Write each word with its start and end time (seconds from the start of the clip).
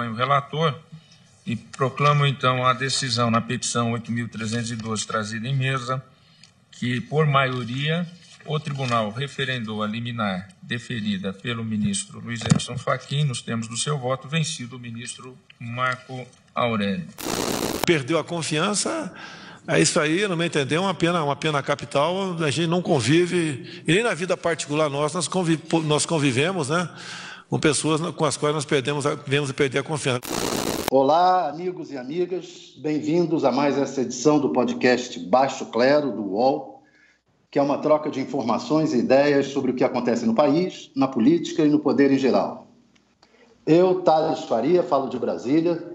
Acompanho 0.00 0.12
o 0.12 0.14
relator 0.14 0.74
e 1.46 1.56
proclamo 1.56 2.26
então 2.26 2.64
a 2.66 2.72
decisão 2.72 3.30
na 3.30 3.40
petição 3.40 3.92
8.312 3.92 5.04
trazida 5.04 5.46
em 5.46 5.54
mesa, 5.54 6.02
que 6.70 7.00
por 7.02 7.26
maioria 7.26 8.06
o 8.46 8.58
tribunal 8.58 9.10
referendou 9.10 9.82
a 9.82 9.86
liminar 9.86 10.48
deferida 10.62 11.32
pelo 11.32 11.62
ministro 11.62 12.20
Luiz 12.20 12.40
Edson 12.40 12.78
Fachin, 12.78 13.24
nos 13.24 13.42
termos 13.42 13.68
do 13.68 13.76
seu 13.76 13.98
voto, 13.98 14.28
vencido 14.28 14.76
o 14.76 14.78
ministro 14.78 15.36
Marco 15.58 16.26
Aurélio. 16.54 17.06
Perdeu 17.84 18.18
a 18.18 18.24
confiança, 18.24 19.12
é 19.68 19.78
isso 19.80 20.00
aí, 20.00 20.26
não 20.26 20.36
me 20.36 20.46
entendeu, 20.46 20.82
uma 20.82 20.94
pena, 20.94 21.22
uma 21.22 21.36
pena 21.36 21.62
capital, 21.62 22.42
a 22.42 22.50
gente 22.50 22.68
não 22.68 22.80
convive, 22.80 23.82
e 23.86 23.92
nem 23.92 24.02
na 24.02 24.14
vida 24.14 24.36
particular 24.36 24.88
nós, 24.88 25.28
convive, 25.28 25.62
nós 25.84 26.06
convivemos, 26.06 26.70
né, 26.70 26.88
com 27.50 27.58
pessoas 27.58 28.00
com 28.12 28.24
as 28.24 28.36
quais 28.36 28.54
nós 28.54 28.64
perdemos, 28.64 29.04
vemos 29.26 29.50
perder 29.50 29.80
a 29.80 29.82
confiança. 29.82 30.20
Olá, 30.88 31.48
amigos 31.48 31.90
e 31.90 31.98
amigas, 31.98 32.74
bem-vindos 32.78 33.44
a 33.44 33.50
mais 33.50 33.76
essa 33.76 34.02
edição 34.02 34.38
do 34.38 34.50
podcast 34.50 35.18
Baixo 35.18 35.66
Clero, 35.66 36.12
do 36.12 36.22
UOL, 36.22 36.80
que 37.50 37.58
é 37.58 37.62
uma 37.62 37.78
troca 37.78 38.08
de 38.08 38.20
informações 38.20 38.94
e 38.94 38.98
ideias 38.98 39.48
sobre 39.48 39.72
o 39.72 39.74
que 39.74 39.82
acontece 39.82 40.24
no 40.24 40.34
país, 40.34 40.92
na 40.94 41.08
política 41.08 41.64
e 41.64 41.68
no 41.68 41.80
poder 41.80 42.12
em 42.12 42.18
geral. 42.18 42.68
Eu, 43.66 44.00
Thales 44.02 44.44
Faria, 44.44 44.84
falo 44.84 45.08
de 45.08 45.18
Brasília. 45.18 45.90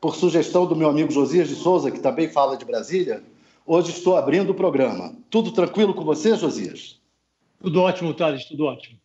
Por 0.00 0.16
sugestão 0.16 0.66
do 0.66 0.76
meu 0.76 0.88
amigo 0.88 1.10
Josias 1.12 1.48
de 1.48 1.54
Souza, 1.54 1.90
que 1.90 1.98
também 2.00 2.28
fala 2.28 2.56
de 2.56 2.64
Brasília, 2.64 3.22
hoje 3.66 3.90
estou 3.90 4.16
abrindo 4.16 4.50
o 4.50 4.54
programa. 4.54 5.12
Tudo 5.30 5.52
tranquilo 5.52 5.94
com 5.94 6.04
você, 6.04 6.36
Josias? 6.36 7.00
Tudo 7.60 7.82
ótimo, 7.82 8.14
Thales, 8.14 8.44
tudo 8.44 8.64
ótimo. 8.64 8.98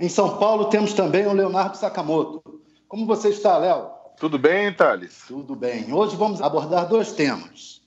Em 0.00 0.08
São 0.08 0.38
Paulo 0.38 0.66
temos 0.66 0.92
também 0.92 1.26
o 1.26 1.32
Leonardo 1.32 1.76
Sakamoto. 1.76 2.42
Como 2.88 3.06
você 3.06 3.28
está, 3.30 3.58
Léo? 3.58 3.88
Tudo 4.18 4.38
bem, 4.38 4.72
Thales? 4.72 5.24
Tudo 5.28 5.54
bem. 5.54 5.92
Hoje 5.92 6.16
vamos 6.16 6.40
abordar 6.40 6.88
dois 6.88 7.12
temas 7.12 7.78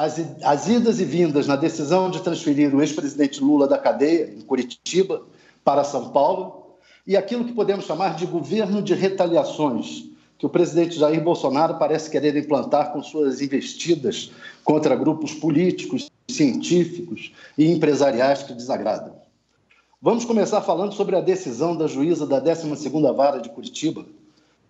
as, 0.00 0.18
as 0.42 0.66
idas 0.66 0.98
e 0.98 1.04
vindas 1.04 1.46
na 1.46 1.56
decisão 1.56 2.10
de 2.10 2.22
transferir 2.22 2.74
o 2.74 2.80
ex-presidente 2.80 3.42
Lula 3.42 3.68
da 3.68 3.76
cadeia, 3.76 4.32
em 4.34 4.40
Curitiba, 4.40 5.22
para 5.62 5.84
São 5.84 6.08
Paulo, 6.08 6.76
e 7.06 7.18
aquilo 7.18 7.44
que 7.44 7.52
podemos 7.52 7.84
chamar 7.84 8.16
de 8.16 8.24
governo 8.24 8.80
de 8.80 8.94
retaliações, 8.94 10.08
que 10.38 10.46
o 10.46 10.48
presidente 10.48 10.98
Jair 10.98 11.22
Bolsonaro 11.22 11.78
parece 11.78 12.08
querer 12.08 12.34
implantar 12.34 12.92
com 12.92 13.02
suas 13.02 13.42
investidas 13.42 14.32
contra 14.64 14.96
grupos 14.96 15.34
políticos, 15.34 16.10
científicos 16.30 17.32
e 17.58 17.70
empresariais 17.70 18.42
que 18.42 18.54
desagradam. 18.54 19.19
Vamos 20.02 20.24
começar 20.24 20.62
falando 20.62 20.94
sobre 20.94 21.14
a 21.14 21.20
decisão 21.20 21.76
da 21.76 21.86
juíza 21.86 22.26
da 22.26 22.40
12ª 22.40 23.14
Vara 23.14 23.38
de 23.38 23.50
Curitiba, 23.50 24.06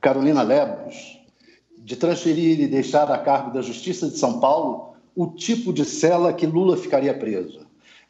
Carolina 0.01 0.43
Lebros, 0.43 1.21
de 1.79 1.95
transferir 1.95 2.59
e 2.61 2.67
deixar 2.67 3.09
a 3.13 3.17
cargo 3.17 3.53
da 3.53 3.63
Justiça 3.63 4.09
de 4.09 4.19
São 4.19 4.41
Paulo 4.41 4.97
o 5.15 5.29
tipo 5.29 5.73
de 5.73 5.85
cela 5.85 6.33
que 6.33 6.47
Lula 6.47 6.77
ficaria 6.77 7.15
preso. 7.15 7.61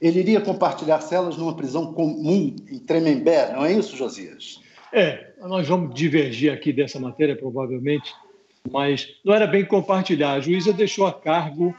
Ele 0.01 0.21
iria 0.21 0.41
compartilhar 0.41 1.03
celas 1.03 1.37
numa 1.37 1.55
prisão 1.55 1.93
comum 1.93 2.57
em 2.71 2.79
Tremembé, 2.79 3.53
não 3.53 3.67
é 3.67 3.73
isso, 3.75 3.95
Josias? 3.99 4.59
É, 4.91 5.35
nós 5.43 5.69
vamos 5.69 5.95
divergir 5.95 6.51
aqui 6.51 6.73
dessa 6.73 6.99
matéria, 6.99 7.37
provavelmente, 7.37 8.15
mas 8.73 9.09
não 9.23 9.35
era 9.35 9.47
bem 9.47 9.67
compartilhar. 9.67 10.33
A 10.33 10.41
juíza 10.41 10.73
deixou 10.73 11.07
a 11.07 11.13
cargo 11.13 11.75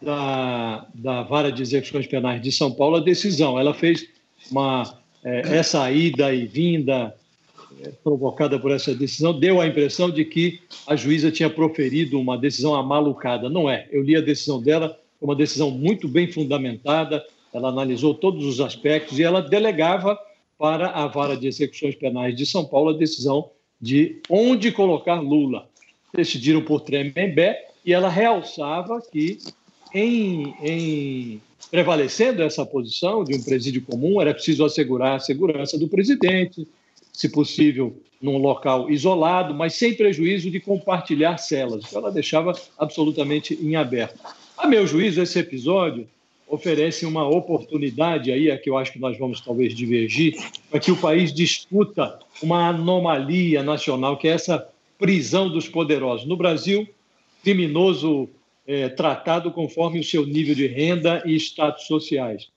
da, 0.00 0.86
da 0.94 1.24
Vara 1.24 1.50
de 1.50 1.62
Execuções 1.62 2.06
Penais 2.06 2.40
de 2.40 2.52
São 2.52 2.70
Paulo 2.70 2.98
a 2.98 3.00
decisão. 3.00 3.58
Ela 3.58 3.74
fez 3.74 4.13
uma, 4.50 4.98
é, 5.24 5.56
essa 5.56 5.90
ida 5.90 6.32
e 6.32 6.46
vinda 6.46 7.14
provocada 8.02 8.58
por 8.58 8.70
essa 8.70 8.94
decisão, 8.94 9.38
deu 9.38 9.60
a 9.60 9.66
impressão 9.66 10.10
de 10.10 10.24
que 10.24 10.60
a 10.86 10.96
juíza 10.96 11.30
tinha 11.30 11.50
proferido 11.50 12.18
uma 12.18 12.38
decisão 12.38 12.74
amalucada. 12.74 13.48
Não 13.48 13.68
é. 13.68 13.88
Eu 13.90 14.02
li 14.02 14.16
a 14.16 14.20
decisão 14.20 14.62
dela, 14.62 14.98
uma 15.20 15.34
decisão 15.34 15.70
muito 15.70 16.08
bem 16.08 16.30
fundamentada, 16.30 17.24
ela 17.52 17.68
analisou 17.68 18.14
todos 18.14 18.44
os 18.44 18.60
aspectos 18.60 19.18
e 19.18 19.22
ela 19.22 19.40
delegava 19.40 20.18
para 20.58 20.88
a 20.90 21.06
Vara 21.06 21.36
de 21.36 21.46
Execuções 21.46 21.94
Penais 21.94 22.36
de 22.36 22.44
São 22.46 22.64
Paulo 22.64 22.90
a 22.90 22.96
decisão 22.96 23.50
de 23.80 24.20
onde 24.28 24.72
colocar 24.72 25.20
Lula. 25.20 25.68
Decidiram 26.12 26.62
por 26.62 26.80
Tremembé 26.80 27.68
e 27.84 27.92
ela 27.92 28.08
realçava 28.08 29.00
que, 29.00 29.38
em, 29.94 30.54
em 30.60 31.40
prevalecendo 31.70 32.42
essa 32.42 32.66
posição 32.66 33.24
de 33.24 33.34
um 33.34 33.42
presídio 33.42 33.82
comum, 33.82 34.20
era 34.20 34.34
preciso 34.34 34.64
assegurar 34.64 35.16
a 35.16 35.20
segurança 35.20 35.78
do 35.78 35.88
presidente, 35.88 36.66
se 37.12 37.28
possível, 37.28 37.96
num 38.20 38.38
local 38.38 38.90
isolado, 38.90 39.54
mas 39.54 39.74
sem 39.74 39.94
prejuízo 39.94 40.50
de 40.50 40.58
compartilhar 40.58 41.38
celas. 41.38 41.84
Então, 41.86 42.00
ela 42.00 42.10
deixava 42.10 42.52
absolutamente 42.78 43.58
em 43.60 43.76
aberto. 43.76 44.18
A 44.56 44.66
meu 44.66 44.86
juízo, 44.86 45.22
esse 45.22 45.38
episódio 45.38 46.08
oferece 46.46 47.06
uma 47.06 47.26
oportunidade 47.28 48.30
aí, 48.32 48.50
é 48.50 48.56
que 48.56 48.70
eu 48.70 48.76
acho 48.76 48.92
que 48.92 48.98
nós 48.98 49.18
vamos 49.18 49.40
talvez 49.40 49.74
divergir, 49.74 50.34
para 50.70 50.80
que 50.80 50.90
o 50.90 50.96
país 50.96 51.32
discuta 51.32 52.18
uma 52.42 52.68
anomalia 52.68 53.62
nacional, 53.62 54.16
que 54.16 54.28
é 54.28 54.32
essa 54.32 54.66
prisão 54.98 55.48
dos 55.48 55.68
poderosos. 55.68 56.26
No 56.26 56.36
Brasil, 56.36 56.88
criminoso 57.42 58.28
é, 58.66 58.88
tratado 58.88 59.50
conforme 59.50 60.00
o 60.00 60.04
seu 60.04 60.24
nível 60.26 60.54
de 60.54 60.66
renda 60.66 61.22
e 61.24 61.34
status 61.36 61.86
sociais. 61.86 62.48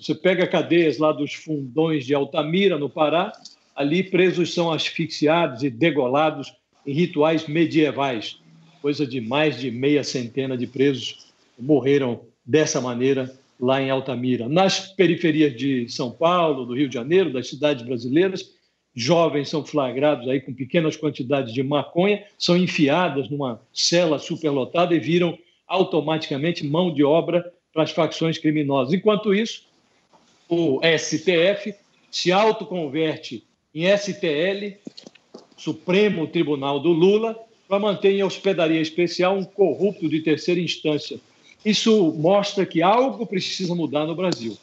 Você 0.00 0.14
pega 0.14 0.46
cadeias 0.46 0.98
lá 0.98 1.12
dos 1.12 1.34
fundões 1.34 2.04
de 2.04 2.14
Altamira, 2.14 2.78
no 2.78 2.90
Pará, 2.90 3.32
Ali, 3.74 4.04
presos 4.04 4.54
são 4.54 4.70
asfixiados 4.70 5.64
e 5.64 5.70
degolados 5.70 6.54
em 6.86 6.92
rituais 6.92 7.48
medievais. 7.48 8.38
Coisa 8.80 9.04
de 9.04 9.20
mais 9.20 9.58
de 9.58 9.70
meia 9.70 10.04
centena 10.04 10.56
de 10.56 10.66
presos 10.66 11.32
morreram 11.58 12.20
dessa 12.46 12.80
maneira 12.80 13.34
lá 13.58 13.82
em 13.82 13.90
Altamira. 13.90 14.48
Nas 14.48 14.92
periferias 14.92 15.56
de 15.56 15.88
São 15.88 16.10
Paulo, 16.10 16.64
do 16.64 16.74
Rio 16.74 16.88
de 16.88 16.94
Janeiro, 16.94 17.32
das 17.32 17.48
cidades 17.48 17.84
brasileiras, 17.84 18.52
jovens 18.94 19.48
são 19.48 19.64
flagrados 19.64 20.28
aí 20.28 20.40
com 20.40 20.54
pequenas 20.54 20.96
quantidades 20.96 21.52
de 21.52 21.62
maconha, 21.62 22.22
são 22.38 22.56
enfiadas 22.56 23.28
numa 23.28 23.60
cela 23.72 24.20
superlotada 24.20 24.94
e 24.94 25.00
viram 25.00 25.36
automaticamente 25.66 26.66
mão 26.66 26.92
de 26.92 27.02
obra 27.02 27.52
para 27.72 27.82
as 27.82 27.90
facções 27.90 28.38
criminosas. 28.38 28.94
Enquanto 28.94 29.34
isso, 29.34 29.64
o 30.48 30.80
STF 30.82 31.74
se 32.10 32.30
autoconverte 32.30 33.44
em 33.74 33.84
STL, 33.96 34.76
Supremo 35.56 36.26
Tribunal 36.26 36.78
do 36.78 36.90
Lula, 36.90 37.36
para 37.66 37.78
manter 37.78 38.12
em 38.12 38.22
hospedaria 38.22 38.80
especial 38.80 39.36
um 39.36 39.44
corrupto 39.44 40.08
de 40.08 40.20
terceira 40.20 40.60
instância. 40.60 41.18
Isso 41.64 42.12
mostra 42.12 42.64
que 42.66 42.82
algo 42.82 43.26
precisa 43.26 43.74
mudar 43.74 44.06
no 44.06 44.14
Brasil. 44.14 44.56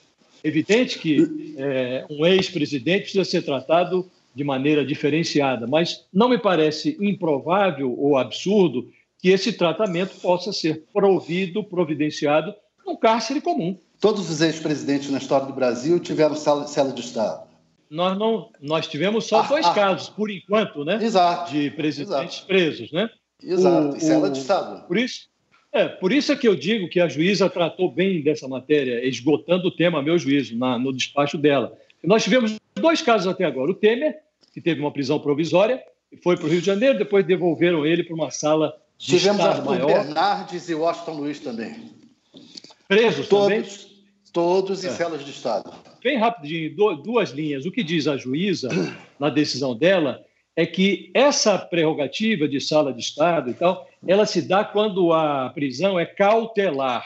Evidente 0.44 0.98
que 0.98 1.56
é, 1.58 2.06
um 2.10 2.26
ex-presidente 2.26 3.04
precisa 3.04 3.26
ser 3.26 3.44
tratado 3.44 4.10
de 4.34 4.44
maneira 4.44 4.86
diferenciada, 4.86 5.68
mas 5.68 6.06
não 6.14 6.30
me 6.30 6.38
parece 6.38 6.98
improvável 7.00 7.94
ou 8.00 8.18
absurdo 8.18 8.90
que 9.22 9.30
esse 9.30 9.54
tratamento 9.54 10.20
possa 10.20 10.52
ser 10.52 10.86
provido, 10.92 11.64
providenciado 11.64 12.54
num 12.86 12.96
cárcere 12.96 13.40
comum. 13.40 13.78
Todos 14.00 14.30
os 14.30 14.42
ex-presidentes 14.42 15.12
na 15.12 15.20
história 15.20 15.46
do 15.46 15.54
Brasil 15.54 16.00
tiveram 16.00 16.36
cela 16.36 16.92
de 16.92 17.02
Estado 17.02 17.52
nós 17.92 18.18
não 18.18 18.50
nós 18.62 18.88
tivemos 18.88 19.26
só 19.26 19.42
ah, 19.42 19.48
dois 19.48 19.66
ah, 19.66 19.74
casos 19.74 20.08
por 20.08 20.32
enquanto, 20.32 20.86
né? 20.86 20.98
Exato. 21.04 21.52
De 21.52 21.70
presidentes 21.72 22.38
exato. 22.38 22.48
presos, 22.48 22.92
né? 22.94 23.10
Exato. 23.44 23.98
O, 23.98 24.26
é 24.26 24.30
de 24.30 24.38
Estado. 24.38 24.88
Por 24.88 24.98
isso, 24.98 25.28
é, 25.74 25.88
por 25.90 26.14
isso 26.14 26.32
é 26.32 26.36
que 26.38 26.48
eu 26.48 26.56
digo 26.56 26.88
que 26.88 27.02
a 27.02 27.10
juíza 27.10 27.50
tratou 27.50 27.92
bem 27.92 28.24
dessa 28.24 28.48
matéria, 28.48 29.06
esgotando 29.06 29.68
o 29.68 29.72
tema, 29.72 30.00
a 30.00 30.02
meu 30.02 30.18
juízo, 30.18 30.58
na, 30.58 30.80
no 30.80 30.94
despacho 30.94 31.38
dela. 31.38 31.78
nós 32.02 32.24
tivemos 32.24 32.56
dois 32.76 33.02
casos 33.02 33.28
até 33.28 33.44
agora. 33.44 33.70
O 33.70 33.76
Temer, 33.76 34.16
que 34.54 34.62
teve 34.62 34.80
uma 34.80 34.92
prisão 34.92 35.20
provisória, 35.20 35.84
foi 36.24 36.38
para 36.38 36.46
o 36.46 36.50
Rio 36.50 36.62
de 36.62 36.66
Janeiro, 36.66 36.98
depois 36.98 37.26
devolveram 37.26 37.86
ele 37.86 38.04
para 38.04 38.16
uma 38.16 38.32
sala 38.32 38.74
de 39.02 39.18
Tivemos 39.18 39.42
Arthur 39.42 39.66
maior. 39.66 39.88
Bernardes 39.88 40.70
e 40.70 40.76
Washington 40.76 41.14
Luiz 41.14 41.40
também. 41.40 41.92
Presos 42.88 43.28
todos, 43.28 43.48
também? 43.48 43.92
Todos 44.32 44.84
em 44.84 44.88
é. 44.88 44.92
celas 44.92 45.26
de 45.26 45.32
Estado. 45.32 45.74
bem 46.04 46.18
rapidinho, 46.18 46.76
duas 46.98 47.32
linhas. 47.32 47.66
O 47.66 47.72
que 47.72 47.84
diz 47.84 48.08
a 48.08 48.16
juíza 48.16 48.70
na 49.20 49.30
decisão 49.32 49.76
dela 49.76 50.24
é 50.56 50.68
que 50.68 51.10
essa 51.16 51.58
prerrogativa 51.58 52.48
de 52.48 52.62
sala 52.62 52.94
de 52.94 53.02
Estado 53.02 53.50
e 53.50 53.56
tal, 53.56 53.90
ela 54.08 54.28
se 54.28 54.40
dá 54.40 54.64
quando 54.64 55.12
a 55.14 55.50
prisão 55.50 56.00
é 56.00 56.06
cautelar. 56.06 57.04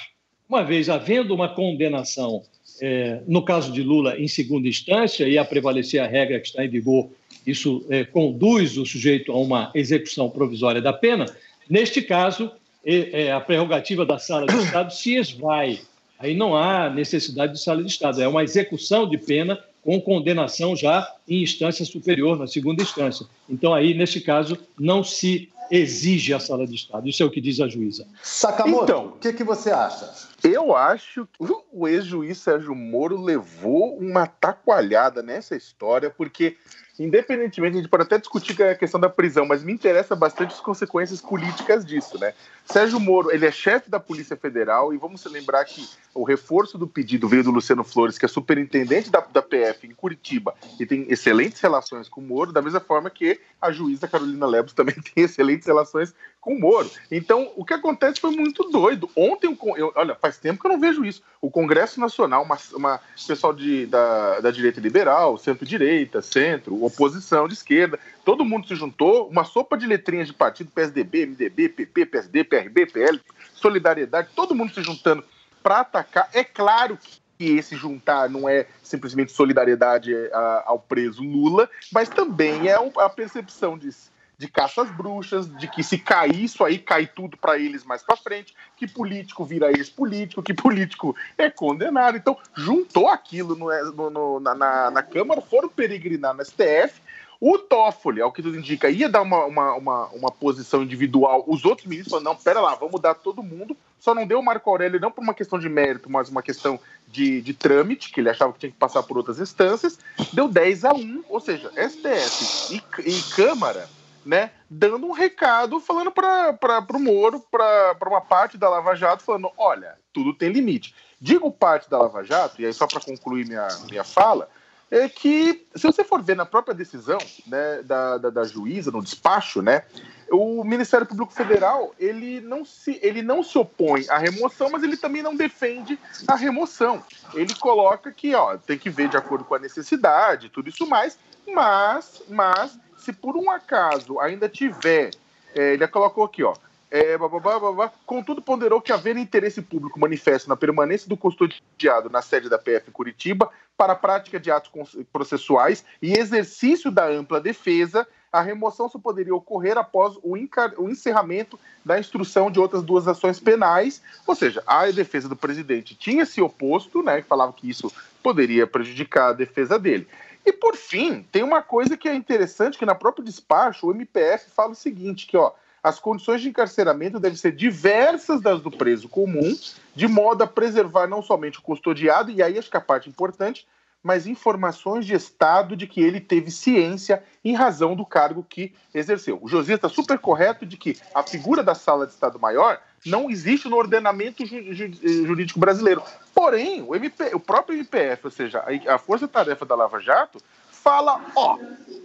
Uma 0.49 0.63
vez 0.63 0.89
havendo 0.89 1.33
uma 1.33 1.47
condenação, 1.47 2.43
é, 2.81 3.21
no 3.25 3.41
caso 3.45 3.71
de 3.71 3.81
Lula, 3.81 4.19
em 4.19 4.27
segunda 4.27 4.67
instância, 4.67 5.27
e 5.29 5.37
a 5.37 5.45
prevalecer 5.45 6.01
a 6.01 6.07
regra 6.07 6.41
que 6.41 6.47
está 6.47 6.65
em 6.65 6.69
vigor, 6.69 7.09
isso 7.47 7.85
é, 7.89 8.03
conduz 8.03 8.77
o 8.77 8.85
sujeito 8.85 9.31
a 9.31 9.37
uma 9.37 9.71
execução 9.73 10.29
provisória 10.29 10.81
da 10.81 10.91
pena, 10.91 11.25
neste 11.69 12.01
caso, 12.01 12.51
é, 12.85 13.31
a 13.31 13.41
prerrogativa 13.41 14.05
da 14.05 14.19
sala 14.19 14.45
de 14.45 14.55
Estado 14.57 14.93
se 14.93 15.15
esvai. 15.15 15.79
Aí 16.19 16.35
não 16.35 16.55
há 16.55 16.89
necessidade 16.89 17.53
de 17.53 17.61
sala 17.61 17.83
de 17.83 17.89
Estado, 17.89 18.21
é 18.21 18.27
uma 18.27 18.43
execução 18.43 19.07
de 19.07 19.17
pena 19.17 19.59
com 19.83 20.01
condenação 20.01 20.75
já 20.75 21.07
em 21.27 21.43
instância 21.43 21.85
superior, 21.85 22.39
na 22.39 22.47
segunda 22.47 22.81
instância. 22.81 23.27
Então, 23.47 23.73
aí, 23.73 23.93
neste 23.93 24.19
caso, 24.19 24.57
não 24.79 25.03
se 25.03 25.49
exige 25.69 26.33
a 26.33 26.39
sala 26.39 26.65
de 26.65 26.75
Estado. 26.75 27.07
Isso 27.07 27.21
é 27.21 27.25
o 27.25 27.29
que 27.29 27.41
diz 27.41 27.59
a 27.59 27.67
juíza. 27.67 28.07
Sakamoto, 28.21 28.83
então, 28.83 29.05
o 29.07 29.11
que, 29.13 29.33
que 29.33 29.43
você 29.43 29.71
acha? 29.71 30.11
Eu 30.43 30.75
acho 30.75 31.27
que 31.27 31.53
o 31.71 31.87
ex-juiz 31.87 32.37
Sérgio 32.39 32.75
Moro 32.75 33.21
levou 33.21 33.97
uma 33.97 34.25
tacoalhada 34.25 35.21
nessa 35.21 35.55
história, 35.55 36.09
porque 36.09 36.57
independentemente, 36.99 37.75
a 37.75 37.81
gente 37.81 37.89
pode 37.89 38.03
até 38.03 38.17
discutir 38.17 38.61
a 38.63 38.75
questão 38.75 38.99
da 38.99 39.09
prisão, 39.09 39.45
mas 39.45 39.63
me 39.63 39.73
interessa 39.73 40.15
bastante 40.15 40.53
as 40.53 40.59
consequências 40.59 41.21
políticas 41.21 41.85
disso, 41.85 42.17
né? 42.17 42.33
Sérgio 42.65 42.99
Moro, 42.99 43.31
ele 43.31 43.45
é 43.45 43.51
chefe 43.51 43.89
da 43.89 43.99
Polícia 43.99 44.35
Federal 44.35 44.93
e 44.93 44.97
vamos 44.97 45.23
lembrar 45.25 45.63
que 45.65 45.87
o 46.13 46.23
reforço 46.23 46.77
do 46.77 46.87
pedido 46.87 47.27
veio 47.27 47.43
do 47.43 47.51
Luciano 47.51 47.83
Flores, 47.83 48.17
que 48.17 48.25
é 48.25 48.27
superintendente 48.27 49.09
da, 49.09 49.19
da 49.19 49.41
PF 49.41 49.87
em 49.87 49.91
Curitiba 49.91 50.55
e 50.79 50.85
tem 50.85 51.05
excelentes 51.09 51.59
relações 51.59 52.07
com 52.07 52.21
o 52.21 52.23
Moro, 52.23 52.51
da 52.51 52.61
mesma 52.61 52.79
forma 52.79 53.09
que 53.09 53.39
a 53.61 53.71
juíza 53.71 54.07
Carolina 54.07 54.45
Lebos 54.45 54.73
também 54.73 54.95
tem 55.13 55.23
excelentes 55.23 55.67
relações 55.67 56.13
com 56.45 56.53
o 56.53 56.59
Moro. 56.59 56.91
Então, 57.11 57.51
o 57.55 57.65
que 57.65 57.73
acontece 57.73 58.21
foi 58.21 58.29
muito 58.29 58.69
doido. 58.69 59.09
Ontem, 59.15 59.57
eu, 59.77 59.91
olha, 59.95 60.13
faz 60.13 60.37
tempo 60.37 60.61
que 60.61 60.67
eu 60.67 60.71
não 60.71 60.79
vejo 60.79 61.03
isso. 61.03 61.23
O 61.41 61.49
Congresso 61.49 61.99
Nacional, 61.99 62.43
uma, 62.43 62.57
uma 62.73 63.01
pessoal 63.27 63.51
de, 63.51 63.87
da, 63.87 64.39
da 64.41 64.51
direita 64.51 64.79
liberal, 64.79 65.39
centro-direita, 65.39 66.21
centro, 66.21 66.85
oposição 66.85 67.47
de 67.47 67.55
esquerda, 67.55 67.99
todo 68.23 68.45
mundo 68.45 68.67
se 68.67 68.75
juntou, 68.75 69.27
uma 69.27 69.43
sopa 69.43 69.75
de 69.75 69.87
letrinhas 69.87 70.27
de 70.27 70.33
partido, 70.33 70.69
PSDB, 70.69 71.25
MDB, 71.25 71.69
PP, 71.69 72.05
PSD, 72.05 72.43
PRB, 72.43 72.85
PL, 72.85 73.19
Solidariedade, 73.55 74.29
todo 74.35 74.53
mundo 74.53 74.71
se 74.71 74.83
juntando 74.83 75.23
para 75.63 75.79
atacar. 75.79 76.29
É 76.31 76.43
claro 76.43 76.95
que 77.39 77.55
esse 77.57 77.75
juntar 77.75 78.29
não 78.29 78.47
é 78.47 78.67
simplesmente 78.83 79.31
solidariedade 79.31 80.13
é, 80.13 80.29
ao 80.65 80.77
preso 80.77 81.23
Lula, 81.23 81.67
mas 81.91 82.07
também 82.07 82.69
é 82.69 82.75
a 82.75 83.09
percepção 83.09 83.75
de, 83.77 83.89
de 84.37 84.47
caça 84.47 84.81
às 84.81 84.91
bruxas, 84.91 85.49
de 85.57 85.67
que 85.67 85.83
se 85.83 85.97
cair 85.97 86.43
isso 86.43 86.63
aí, 86.63 86.77
cai 86.77 87.07
tudo 87.07 87.37
para 87.37 87.57
eles 87.57 87.83
mais 87.83 88.03
para 88.03 88.17
frente, 88.17 88.53
que 88.75 88.87
político 88.87 89.45
vira 89.45 89.71
ex-político, 89.71 90.43
que 90.43 90.53
político 90.53 91.15
é 91.37 91.49
condenado. 91.49 92.17
Então, 92.17 92.37
juntou 92.53 93.07
aquilo 93.07 93.55
no, 93.55 94.09
no, 94.09 94.39
na, 94.39 94.91
na 94.91 95.03
Câmara, 95.03 95.41
foram 95.41 95.69
peregrinar 95.69 96.33
no 96.33 96.43
STF, 96.43 97.01
o 97.39 97.57
Toffoli, 97.57 98.21
ao 98.21 98.31
que 98.31 98.41
tudo 98.41 98.57
indica, 98.57 98.89
ia 98.89 99.09
dar 99.09 99.21
uma, 99.21 99.45
uma, 99.45 99.73
uma, 99.73 100.07
uma, 100.07 100.31
posição 100.31 100.83
individual. 100.83 101.43
Os 101.47 101.65
outros 101.65 101.85
ministros 101.85 102.11
falaram: 102.11 102.33
não, 102.33 102.41
pera 102.41 102.61
lá, 102.61 102.75
vamos 102.75 103.01
dar 103.01 103.13
todo 103.13 103.43
mundo. 103.43 103.75
Só 103.99 104.15
não 104.15 104.25
deu 104.25 104.39
o 104.39 104.43
Marco 104.43 104.69
Aurélio, 104.69 104.99
não 104.99 105.11
por 105.11 105.21
uma 105.21 105.33
questão 105.33 105.59
de 105.59 105.67
mérito, 105.67 106.09
mas 106.09 106.29
uma 106.29 106.41
questão 106.41 106.79
de, 107.07 107.41
de 107.41 107.53
trâmite, 107.53 108.11
que 108.11 108.19
ele 108.19 108.29
achava 108.29 108.53
que 108.53 108.59
tinha 108.59 108.71
que 108.71 108.77
passar 108.77 109.03
por 109.03 109.17
outras 109.17 109.39
instâncias. 109.39 109.99
Deu 110.31 110.47
10 110.47 110.85
a 110.85 110.93
1, 110.93 111.23
ou 111.27 111.39
seja, 111.39 111.71
STF 111.71 112.73
e, 112.73 113.09
e 113.09 113.21
Câmara, 113.35 113.87
né, 114.25 114.51
dando 114.69 115.05
um 115.05 115.11
recado, 115.11 115.79
falando 115.79 116.11
para 116.11 116.85
o 116.93 116.99
Moro, 116.99 117.39
para 117.51 117.95
uma 118.07 118.21
parte 118.21 118.57
da 118.57 118.67
Lava 118.67 118.95
Jato, 118.95 119.23
falando: 119.23 119.51
olha, 119.57 119.95
tudo 120.11 120.33
tem 120.33 120.49
limite. 120.49 120.95
Digo 121.21 121.51
parte 121.51 121.89
da 121.89 121.99
Lava 121.99 122.23
Jato, 122.23 122.61
e 122.61 122.65
aí 122.65 122.73
só 122.73 122.87
para 122.87 122.99
concluir 122.99 123.47
minha, 123.47 123.67
minha 123.89 124.03
fala 124.03 124.49
é 124.91 125.09
que, 125.09 125.65
se 125.75 125.83
você 125.83 126.03
for 126.03 126.21
ver 126.21 126.35
na 126.35 126.45
própria 126.45 126.73
decisão 126.73 127.17
né, 127.47 127.81
da, 127.83 128.17
da, 128.17 128.29
da, 128.29 128.43
juíza, 128.43 128.91
no 128.91 129.01
despacho, 129.01 129.61
né, 129.61 129.83
o 130.31 130.63
Ministério 130.63 131.05
Público 131.05 131.33
Federal 131.33 131.93
ele 131.99 132.39
não, 132.41 132.63
se, 132.63 132.99
ele 133.01 133.21
não 133.21 133.43
se 133.43 133.57
opõe 133.57 134.05
à 134.09 134.17
remoção, 134.17 134.69
mas 134.69 134.83
ele 134.83 134.95
também 134.95 135.23
não 135.23 135.35
defende 135.35 135.99
a 136.27 136.35
remoção. 136.35 137.03
Ele 137.33 137.53
coloca 137.55 138.11
que 138.11 138.33
ó, 138.35 138.57
tem 138.57 138.77
que 138.77 138.89
ver 138.89 139.09
de 139.09 139.17
acordo 139.17 139.43
com 139.43 139.55
a 139.55 139.59
necessidade, 139.59 140.49
tudo 140.49 140.69
isso 140.69 140.85
mais, 140.87 141.17
mas, 141.47 142.23
mas 142.29 142.79
se 143.05 143.13
por 143.13 143.37
um 143.37 143.51
acaso 143.51 144.19
ainda 144.19 144.49
tiver, 144.49 145.11
é, 145.53 145.73
ele 145.73 145.87
colocou 145.87 146.23
aqui, 146.23 146.43
ó, 146.43 146.55
é, 146.89 147.17
babá, 147.17 147.59
babá. 147.59 147.91
Contudo, 148.05 148.41
ponderou 148.41 148.81
que 148.81 148.91
haver 148.91 149.15
interesse 149.15 149.61
público 149.61 149.99
manifesto 149.99 150.49
na 150.49 150.55
permanência 150.55 151.07
do 151.07 151.15
custodiado 151.15 152.09
na 152.09 152.21
sede 152.21 152.49
da 152.49 152.57
PF 152.57 152.89
em 152.89 152.91
Curitiba 152.91 153.49
para 153.77 153.93
a 153.93 153.95
prática 153.95 154.39
de 154.39 154.49
atos 154.49 154.95
processuais 155.11 155.85
e 156.01 156.13
exercício 156.13 156.89
da 156.89 157.05
ampla 157.07 157.41
defesa, 157.41 158.07
a 158.31 158.41
remoção 158.41 158.89
só 158.89 158.97
poderia 158.97 159.35
ocorrer 159.35 159.77
após 159.77 160.15
o, 160.23 160.35
o 160.77 160.89
encerramento 160.89 161.59
da 161.83 161.99
instrução 161.99 162.49
de 162.49 162.59
outras 162.59 162.81
duas 162.81 163.07
ações 163.07 163.39
penais. 163.39 164.01
Ou 164.25 164.33
seja, 164.33 164.63
a 164.65 164.89
defesa 164.89 165.29
do 165.29 165.35
presidente 165.35 165.95
tinha 165.95 166.25
se 166.25 166.41
oposto, 166.41 167.03
né, 167.03 167.21
falava 167.21 167.53
que 167.53 167.69
isso 167.69 167.91
poderia 168.23 168.65
prejudicar 168.65 169.29
a 169.29 169.33
defesa 169.33 169.77
dele. 169.77 170.07
E 170.45 170.53
por 170.53 170.75
fim, 170.75 171.23
tem 171.31 171.41
uma 171.41 171.61
coisa 171.61 171.97
que 171.97 172.07
é 172.07 172.13
interessante 172.13 172.77
que 172.77 172.85
na 172.85 172.93
própria 172.93 173.25
despacho 173.25 173.87
o 173.87 173.91
MPF 173.91 174.51
fala 174.51 174.71
o 174.71 174.75
seguinte, 174.75 175.25
que 175.25 175.35
ó, 175.35 175.51
as 175.81 175.99
condições 175.99 176.41
de 176.41 176.49
encarceramento 176.49 177.19
devem 177.19 177.37
ser 177.37 177.51
diversas 177.51 178.41
das 178.41 178.61
do 178.61 178.69
preso 178.69 179.09
comum, 179.09 179.57
de 179.95 180.07
modo 180.07 180.43
a 180.43 180.47
preservar 180.47 181.07
não 181.07 181.21
somente 181.21 181.59
o 181.59 181.61
custodiado, 181.61 182.31
e 182.31 182.43
aí 182.43 182.57
acho 182.57 182.69
que 182.69 182.77
a 182.77 182.81
parte 182.81 183.09
importante, 183.09 183.67
mas 184.03 184.27
informações 184.27 185.03
de 185.03 185.15
estado 185.15 185.75
de 185.75 185.87
que 185.87 185.99
ele 185.99 186.19
teve 186.19 186.51
ciência 186.51 187.23
em 187.43 187.55
razão 187.55 187.95
do 187.95 188.05
cargo 188.05 188.45
que 188.47 188.71
exerceu. 188.93 189.39
O 189.41 189.47
Josias 189.47 189.77
está 189.77 189.89
super 189.89 190.19
correto 190.19 190.63
de 190.63 190.77
que 190.77 190.95
a 191.13 191.23
figura 191.23 191.63
da 191.63 191.73
sala 191.73 192.05
de 192.05 192.13
Estado-Maior 192.13 192.79
não 193.05 193.29
existe 193.29 193.67
no 193.67 193.77
ordenamento 193.77 194.45
jurídico 194.45 195.59
brasileiro. 195.59 196.01
Porém, 196.33 196.81
o, 196.81 196.95
MP, 196.95 197.35
o 197.35 197.39
próprio 197.39 197.77
MPF, 197.77 198.25
ou 198.25 198.31
seja, 198.31 198.63
a 198.87 198.97
Força-Tarefa 198.97 199.65
da 199.65 199.75
Lava 199.75 199.99
Jato, 199.99 200.39
fala, 200.71 201.23
ó, 201.35 201.57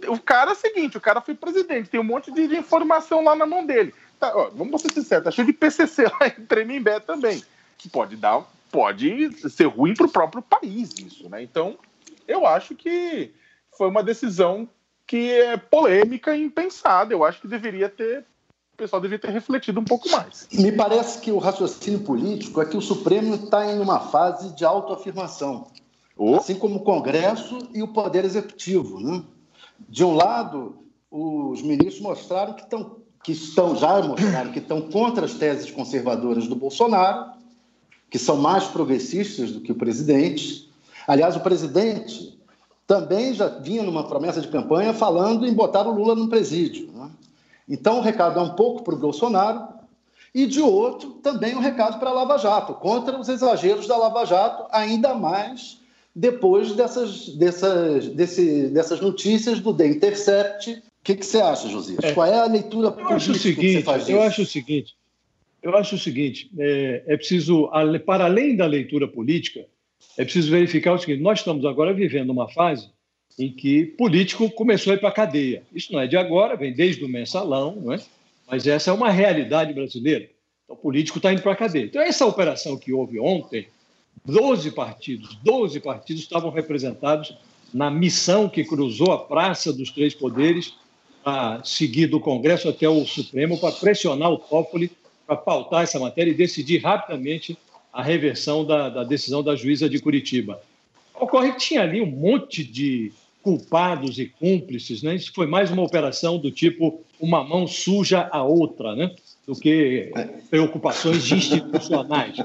o 0.07 0.19
cara 0.19 0.51
é 0.51 0.53
o 0.53 0.57
seguinte, 0.57 0.97
o 0.97 1.01
cara 1.01 1.21
foi 1.21 1.35
presidente, 1.35 1.89
tem 1.89 1.99
um 1.99 2.03
monte 2.03 2.31
de 2.31 2.55
informação 2.55 3.23
lá 3.23 3.35
na 3.35 3.45
mão 3.45 3.65
dele. 3.65 3.93
Tá, 4.19 4.31
ó, 4.35 4.49
vamos 4.51 4.81
ser 4.81 4.91
sinceros, 4.91 5.23
tá 5.23 5.31
cheio 5.31 5.47
de 5.47 5.53
PCC 5.53 6.03
lá 6.19 6.27
em 6.27 6.45
Tremembé 6.45 6.99
também, 6.99 7.43
que 7.77 7.89
pode 7.89 8.15
dar, 8.15 8.43
pode 8.71 9.31
ser 9.49 9.65
ruim 9.65 9.93
para 9.93 10.05
o 10.05 10.11
próprio 10.11 10.41
país 10.41 10.91
isso, 10.97 11.29
né? 11.29 11.43
Então, 11.43 11.77
eu 12.27 12.45
acho 12.45 12.75
que 12.75 13.33
foi 13.77 13.87
uma 13.87 14.03
decisão 14.03 14.67
que 15.05 15.31
é 15.31 15.57
polêmica 15.57 16.35
e 16.35 16.41
impensada. 16.41 17.13
Eu 17.13 17.25
acho 17.25 17.41
que 17.41 17.47
deveria 17.47 17.89
ter 17.89 18.25
pessoal 18.81 18.99
deveria 18.99 19.21
ter 19.21 19.31
refletido 19.31 19.79
um 19.79 19.83
pouco 19.83 20.09
mais. 20.09 20.47
Me 20.51 20.71
parece 20.71 21.19
que 21.19 21.31
o 21.31 21.37
raciocínio 21.37 21.99
político 21.99 22.59
é 22.59 22.65
que 22.65 22.75
o 22.75 22.81
Supremo 22.81 23.35
está 23.35 23.71
em 23.71 23.79
uma 23.79 23.99
fase 23.99 24.55
de 24.55 24.65
autoafirmação. 24.65 25.67
Oh. 26.17 26.37
Assim 26.37 26.55
como 26.55 26.77
o 26.77 26.79
Congresso 26.79 27.59
e 27.75 27.83
o 27.83 27.87
Poder 27.87 28.25
Executivo. 28.25 28.99
Né? 28.99 29.21
De 29.87 30.03
um 30.03 30.15
lado, 30.15 30.77
os 31.11 31.61
ministros 31.61 32.01
mostraram 32.01 32.53
que 32.53 32.63
estão, 32.63 32.97
que 33.23 33.33
estão 33.33 33.75
já 33.75 34.01
mostraram 34.01 34.51
que 34.51 34.59
estão 34.59 34.81
contra 34.81 35.25
as 35.25 35.35
teses 35.35 35.69
conservadoras 35.69 36.47
do 36.47 36.55
Bolsonaro, 36.55 37.33
que 38.09 38.17
são 38.17 38.35
mais 38.35 38.63
progressistas 38.63 39.51
do 39.51 39.61
que 39.61 39.71
o 39.71 39.75
presidente. 39.75 40.67
Aliás, 41.07 41.35
o 41.35 41.39
presidente 41.41 42.35
também 42.87 43.31
já 43.35 43.47
vinha 43.47 43.83
numa 43.83 44.07
promessa 44.07 44.41
de 44.41 44.47
campanha 44.47 44.91
falando 44.91 45.45
em 45.45 45.53
botar 45.53 45.87
o 45.87 45.93
Lula 45.93 46.15
no 46.15 46.27
presídio. 46.27 46.89
Né? 46.91 47.11
Então, 47.71 47.99
o 47.99 48.01
recado 48.01 48.37
é 48.37 48.43
um 48.43 48.53
pouco 48.53 48.83
para 48.83 48.93
o 48.93 48.99
Bolsonaro, 48.99 49.65
e 50.35 50.45
de 50.45 50.59
outro, 50.59 51.11
também 51.23 51.55
um 51.55 51.61
recado 51.61 51.99
para 51.99 52.09
a 52.09 52.13
Lava 52.13 52.37
Jato, 52.37 52.73
contra 52.73 53.17
os 53.17 53.29
exageros 53.29 53.87
da 53.87 53.95
Lava 53.95 54.25
Jato, 54.25 54.65
ainda 54.71 55.13
mais 55.13 55.79
depois 56.13 56.73
dessas, 56.73 57.29
dessas, 57.29 58.09
desse, 58.09 58.67
dessas 58.67 58.99
notícias 58.99 59.61
do 59.61 59.73
The 59.73 59.87
Intercept. 59.87 60.71
O 60.71 60.81
que, 61.01 61.15
que 61.15 61.25
você 61.25 61.39
acha, 61.39 61.69
Josias? 61.69 62.03
É, 62.03 62.11
Qual 62.11 62.27
é 62.27 62.37
a 62.37 62.45
leitura 62.45 62.87
eu 62.87 62.91
política 62.91 63.15
acho 63.15 63.31
o 63.31 63.35
seguinte, 63.35 63.61
que 63.61 63.73
você 63.73 63.83
faz 63.83 64.05
disso? 64.05 64.11
Eu 64.17 64.21
acho 64.21 64.41
o 64.41 64.45
seguinte, 64.45 64.95
eu 65.63 65.77
acho 65.77 65.95
o 65.95 65.99
seguinte, 65.99 66.51
é, 66.59 67.03
é 67.07 67.15
preciso, 67.15 67.69
para 68.05 68.25
além 68.25 68.57
da 68.57 68.65
leitura 68.65 69.07
política, 69.07 69.65
é 70.17 70.25
preciso 70.25 70.51
verificar 70.51 70.91
o 70.91 70.99
seguinte, 70.99 71.21
nós 71.21 71.39
estamos 71.39 71.63
agora 71.63 71.93
vivendo 71.93 72.31
uma 72.31 72.49
fase 72.49 72.89
em 73.37 73.51
que 73.51 73.85
político 73.85 74.49
começou 74.51 74.91
a 74.91 74.95
ir 74.95 74.99
para 74.99 75.09
a 75.09 75.13
cadeia. 75.13 75.63
Isso 75.73 75.91
não 75.93 75.99
é 75.99 76.07
de 76.07 76.17
agora, 76.17 76.55
vem 76.55 76.73
desde 76.73 77.03
o 77.03 77.09
mensalão, 77.09 77.75
não 77.81 77.93
é? 77.93 77.99
mas 78.47 78.67
essa 78.67 78.89
é 78.89 78.93
uma 78.93 79.09
realidade 79.09 79.73
brasileira. 79.73 80.29
Então, 80.65 80.75
o 80.75 80.79
político 80.79 81.19
está 81.19 81.31
indo 81.31 81.41
para 81.41 81.53
a 81.53 81.55
cadeia. 81.55 81.85
Então, 81.85 82.01
essa 82.01 82.25
operação 82.25 82.77
que 82.77 82.91
houve 82.91 83.19
ontem, 83.19 83.67
12 84.25 84.71
partidos, 84.71 85.35
12 85.43 85.79
partidos 85.79 86.21
estavam 86.21 86.51
representados 86.51 87.33
na 87.73 87.89
missão 87.89 88.49
que 88.49 88.63
cruzou 88.63 89.11
a 89.11 89.17
Praça 89.17 89.71
dos 89.71 89.89
Três 89.89 90.13
Poderes 90.13 90.73
a 91.23 91.61
seguir 91.63 92.07
do 92.07 92.19
Congresso 92.19 92.67
até 92.67 92.89
o 92.89 93.05
Supremo 93.05 93.57
para 93.57 93.71
pressionar 93.71 94.31
o 94.31 94.37
Toffoli 94.37 94.91
para 95.25 95.37
pautar 95.37 95.83
essa 95.83 95.99
matéria 95.99 96.31
e 96.31 96.35
decidir 96.35 96.79
rapidamente 96.79 97.57
a 97.93 98.03
reversão 98.03 98.65
da, 98.65 98.89
da 98.89 99.03
decisão 99.03 99.41
da 99.41 99.55
juíza 99.55 99.87
de 99.89 99.99
Curitiba. 99.99 100.61
Ocorre 101.21 101.51
que 101.51 101.59
tinha 101.59 101.83
ali 101.83 102.01
um 102.01 102.07
monte 102.07 102.63
de 102.63 103.13
culpados 103.43 104.17
e 104.17 104.25
cúmplices, 104.25 105.03
né? 105.03 105.13
Isso 105.13 105.31
foi 105.33 105.45
mais 105.45 105.69
uma 105.69 105.83
operação 105.83 106.39
do 106.39 106.51
tipo 106.51 107.03
uma 107.19 107.43
mão 107.43 107.67
suja 107.67 108.27
a 108.31 108.43
outra, 108.43 108.95
né? 108.95 109.15
Do 109.45 109.55
que 109.55 110.11
preocupações 110.49 111.31
institucionais. 111.31 112.37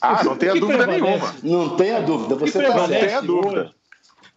Ah, 0.00 0.24
não 0.24 0.36
tenha 0.36 0.54
dúvida 0.54 0.84
nenhuma. 0.84 1.34
Não 1.44 1.76
tenha 1.76 2.00
dúvida. 2.00 2.34
Você 2.34 2.58
está 2.58 2.88
certo. 2.88 3.46
Hoje, 3.46 3.70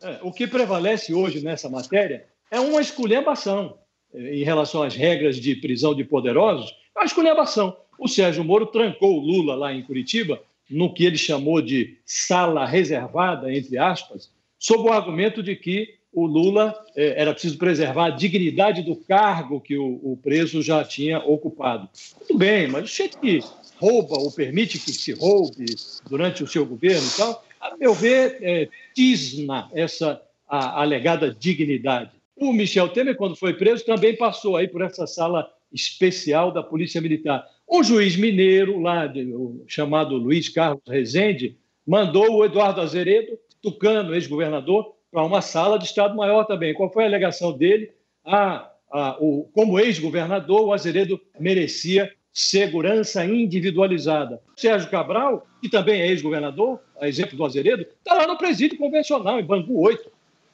é, 0.03 0.19
o 0.21 0.31
que 0.31 0.45
prevalece 0.45 1.11
hoje 1.11 1.43
nessa 1.43 1.67
matéria 1.67 2.23
é 2.51 2.59
uma 2.59 2.79
esculhambação 2.79 3.79
em 4.13 4.43
relação 4.43 4.83
às 4.83 4.95
regras 4.95 5.37
de 5.37 5.55
prisão 5.55 5.95
de 5.95 6.03
poderosos, 6.03 6.71
é 6.95 6.99
uma 6.99 7.05
esculhambação. 7.05 7.75
O 7.97 8.07
Sérgio 8.07 8.43
Moro 8.43 8.67
trancou 8.67 9.17
o 9.17 9.19
Lula 9.19 9.55
lá 9.55 9.73
em 9.73 9.81
Curitiba, 9.81 10.39
no 10.69 10.93
que 10.93 11.05
ele 11.05 11.17
chamou 11.17 11.61
de 11.61 11.97
sala 12.05 12.65
reservada, 12.65 13.53
entre 13.53 13.77
aspas, 13.77 14.31
sob 14.59 14.89
o 14.89 14.93
argumento 14.93 15.41
de 15.41 15.55
que 15.55 15.97
o 16.11 16.25
Lula 16.25 16.75
eh, 16.95 17.13
era 17.15 17.31
preciso 17.31 17.57
preservar 17.57 18.05
a 18.05 18.09
dignidade 18.09 18.81
do 18.81 18.95
cargo 18.95 19.61
que 19.61 19.77
o, 19.77 20.17
preso 20.21 20.61
já 20.61 20.83
tinha 20.83 21.19
ocupado. 21.19 21.87
Muito 22.17 22.37
bem, 22.37 22.67
mas 22.67 22.85
o 22.85 22.95
jeito 22.95 23.19
que 23.19 23.39
rouba 23.77 24.17
ou 24.17 24.31
permite 24.31 24.79
que 24.79 24.91
se 24.91 25.13
roube 25.13 25.65
durante 26.09 26.43
o 26.43 26.47
seu 26.47 26.65
governo 26.65 27.07
e 27.07 27.17
tal, 27.17 27.45
a 27.61 27.77
meu 27.77 27.93
ver, 27.93 28.37
é, 28.41 28.67
tisna 28.95 29.69
essa 29.73 30.21
a, 30.47 30.81
alegada 30.81 31.33
dignidade. 31.33 32.11
O 32.35 32.53
Michel 32.53 32.89
Temer, 32.89 33.15
quando 33.15 33.35
foi 33.35 33.53
preso, 33.53 33.85
também 33.85 34.15
passou 34.15 34.57
aí 34.57 34.67
por 34.67 34.81
essa 34.81 35.05
sala 35.05 35.47
especial 35.71 36.51
da 36.51 36.63
Polícia 36.63 37.01
Militar. 37.01 37.45
O 37.67 37.83
juiz 37.83 38.15
mineiro, 38.15 38.79
lá 38.79 39.05
de, 39.05 39.29
chamado 39.67 40.15
Luiz 40.15 40.47
Carlos 40.47 40.81
Rezende, 40.87 41.57
mandou 41.85 42.37
o 42.37 42.45
Eduardo 42.45 42.79
Azeredo, 42.79 43.37
tucano, 43.61 44.15
ex-governador, 44.15 44.95
para 45.11 45.25
uma 45.25 45.41
sala 45.41 45.77
de 45.77 45.85
Estado-Maior 45.85 46.45
também. 46.45 46.73
Qual 46.73 46.91
foi 46.91 47.03
a 47.03 47.07
alegação 47.07 47.51
dele? 47.51 47.91
Ah, 48.25 48.71
ah, 48.89 49.17
o, 49.19 49.49
como 49.53 49.79
ex-governador, 49.79 50.61
o 50.61 50.73
Azeredo 50.73 51.19
merecia 51.37 52.11
segurança 52.31 53.25
individualizada. 53.25 54.41
Sérgio 54.55 54.89
Cabral, 54.89 55.45
que 55.61 55.67
também 55.69 56.01
é 56.01 56.07
ex-governador, 56.07 56.79
a 57.01 57.07
exemplo 57.07 57.35
do 57.35 57.43
Azeredo, 57.43 57.81
está 57.81 58.13
lá 58.13 58.27
no 58.27 58.37
presídio 58.37 58.77
convencional, 58.77 59.39
em 59.39 59.43
Bangu 59.43 59.81
8. 59.81 60.03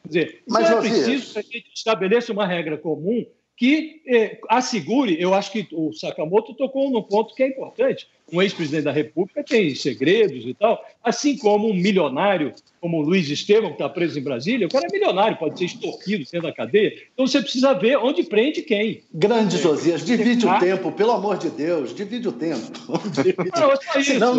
Quer 0.03 0.07
dizer, 0.07 0.43
Mas, 0.47 0.69
é 0.69 0.79
preciso 0.79 1.33
que 1.33 1.39
a 1.39 1.41
gente 1.41 1.71
estabeleça 1.75 2.33
uma 2.33 2.47
regra 2.47 2.77
comum 2.77 3.25
que 3.55 4.01
eh, 4.07 4.39
assegure, 4.49 5.15
eu 5.19 5.33
acho 5.33 5.51
que 5.51 5.67
o 5.71 5.93
Sakamoto 5.93 6.53
tocou 6.53 6.89
num 6.89 7.03
ponto 7.03 7.35
que 7.35 7.43
é 7.43 7.47
importante. 7.47 8.07
Um 8.31 8.41
ex-presidente 8.41 8.85
da 8.85 8.91
República 8.91 9.43
tem 9.43 9.75
segredos 9.75 10.43
e 10.45 10.53
tal, 10.55 10.83
assim 11.03 11.37
como 11.37 11.69
um 11.69 11.73
milionário, 11.73 12.51
como 12.81 12.97
o 12.97 13.01
Luiz 13.01 13.29
Estevam, 13.29 13.69
que 13.69 13.75
está 13.75 13.87
preso 13.87 14.17
em 14.17 14.23
Brasília, 14.23 14.65
o 14.65 14.69
cara 14.69 14.87
é 14.89 14.91
milionário, 14.91 15.37
pode 15.37 15.59
ser 15.59 15.65
extorquido 15.65 16.23
dentro 16.23 16.47
da 16.47 16.53
cadeia. 16.53 16.93
Então 17.13 17.27
você 17.27 17.41
precisa 17.41 17.73
ver 17.73 17.97
onde 17.97 18.23
prende 18.23 18.63
quem. 18.63 19.03
Grande 19.13 19.57
Josias, 19.57 20.03
divide 20.03 20.47
o 20.47 20.59
tempo, 20.59 20.91
pelo 20.91 21.11
amor 21.11 21.37
de 21.37 21.49
Deus, 21.51 21.93
divide 21.93 22.27
o 22.27 22.31
tempo. 22.31 22.59
Não, 23.55 23.71
é 23.71 23.75
só 23.75 23.99
isso. 23.99 24.19
Não, 24.19 24.35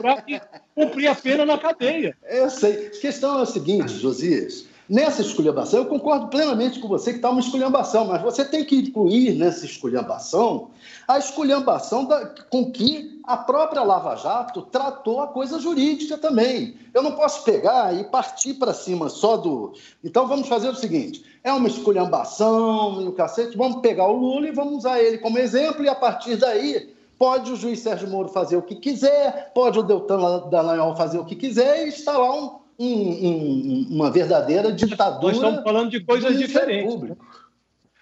Para 0.00 0.24
cumprir 0.74 1.08
a 1.08 1.14
pena 1.14 1.44
na 1.44 1.58
cadeia. 1.58 2.16
Eu 2.26 2.48
sei. 2.48 2.86
A 2.86 3.00
questão 3.00 3.40
é 3.40 3.42
o 3.42 3.46
seguinte, 3.46 3.92
Josias 3.92 4.69
Nessa 4.90 5.22
esculhambação, 5.22 5.78
eu 5.78 5.86
concordo 5.86 6.26
plenamente 6.26 6.80
com 6.80 6.88
você 6.88 7.12
que 7.12 7.18
está 7.18 7.30
uma 7.30 7.38
esculhambação, 7.38 8.06
mas 8.06 8.20
você 8.22 8.44
tem 8.44 8.64
que 8.64 8.74
incluir 8.74 9.36
nessa 9.36 9.64
esculhambação 9.64 10.70
a 11.06 11.16
esculhambação 11.16 12.06
da, 12.06 12.26
com 12.50 12.72
que 12.72 13.20
a 13.22 13.36
própria 13.36 13.84
Lava 13.84 14.16
Jato 14.16 14.62
tratou 14.62 15.20
a 15.20 15.28
coisa 15.28 15.60
jurídica 15.60 16.18
também. 16.18 16.74
Eu 16.92 17.04
não 17.04 17.12
posso 17.12 17.44
pegar 17.44 17.94
e 17.94 18.02
partir 18.02 18.54
para 18.54 18.74
cima 18.74 19.08
só 19.08 19.36
do. 19.36 19.74
Então 20.02 20.26
vamos 20.26 20.48
fazer 20.48 20.68
o 20.68 20.74
seguinte: 20.74 21.24
é 21.44 21.52
uma 21.52 21.68
esculhambação 21.68 23.00
e 23.00 23.06
o 23.06 23.12
cacete, 23.12 23.56
vamos 23.56 23.82
pegar 23.82 24.08
o 24.08 24.16
Lula 24.16 24.48
e 24.48 24.52
vamos 24.52 24.78
usar 24.78 25.00
ele 25.00 25.18
como 25.18 25.38
exemplo, 25.38 25.84
e 25.84 25.88
a 25.88 25.94
partir 25.94 26.34
daí 26.34 26.92
pode 27.16 27.52
o 27.52 27.56
juiz 27.56 27.78
Sérgio 27.78 28.08
Moro 28.08 28.28
fazer 28.30 28.56
o 28.56 28.62
que 28.62 28.74
quiser, 28.74 29.52
pode 29.54 29.78
o 29.78 29.84
Deltan 29.84 30.48
Dallagnol 30.50 30.96
fazer 30.96 31.20
o 31.20 31.24
que 31.24 31.36
quiser 31.36 31.84
e 31.84 31.90
instalar 31.90 32.32
um 32.32 32.59
um, 32.80 33.28
um, 33.28 33.86
uma 33.90 34.10
verdadeira 34.10 34.72
ditadura. 34.72 35.26
Nós 35.26 35.36
estamos 35.36 35.62
falando 35.62 35.90
de 35.90 36.00
coisas 36.02 36.38
diferentes. 36.38 37.00
Né? 37.02 37.16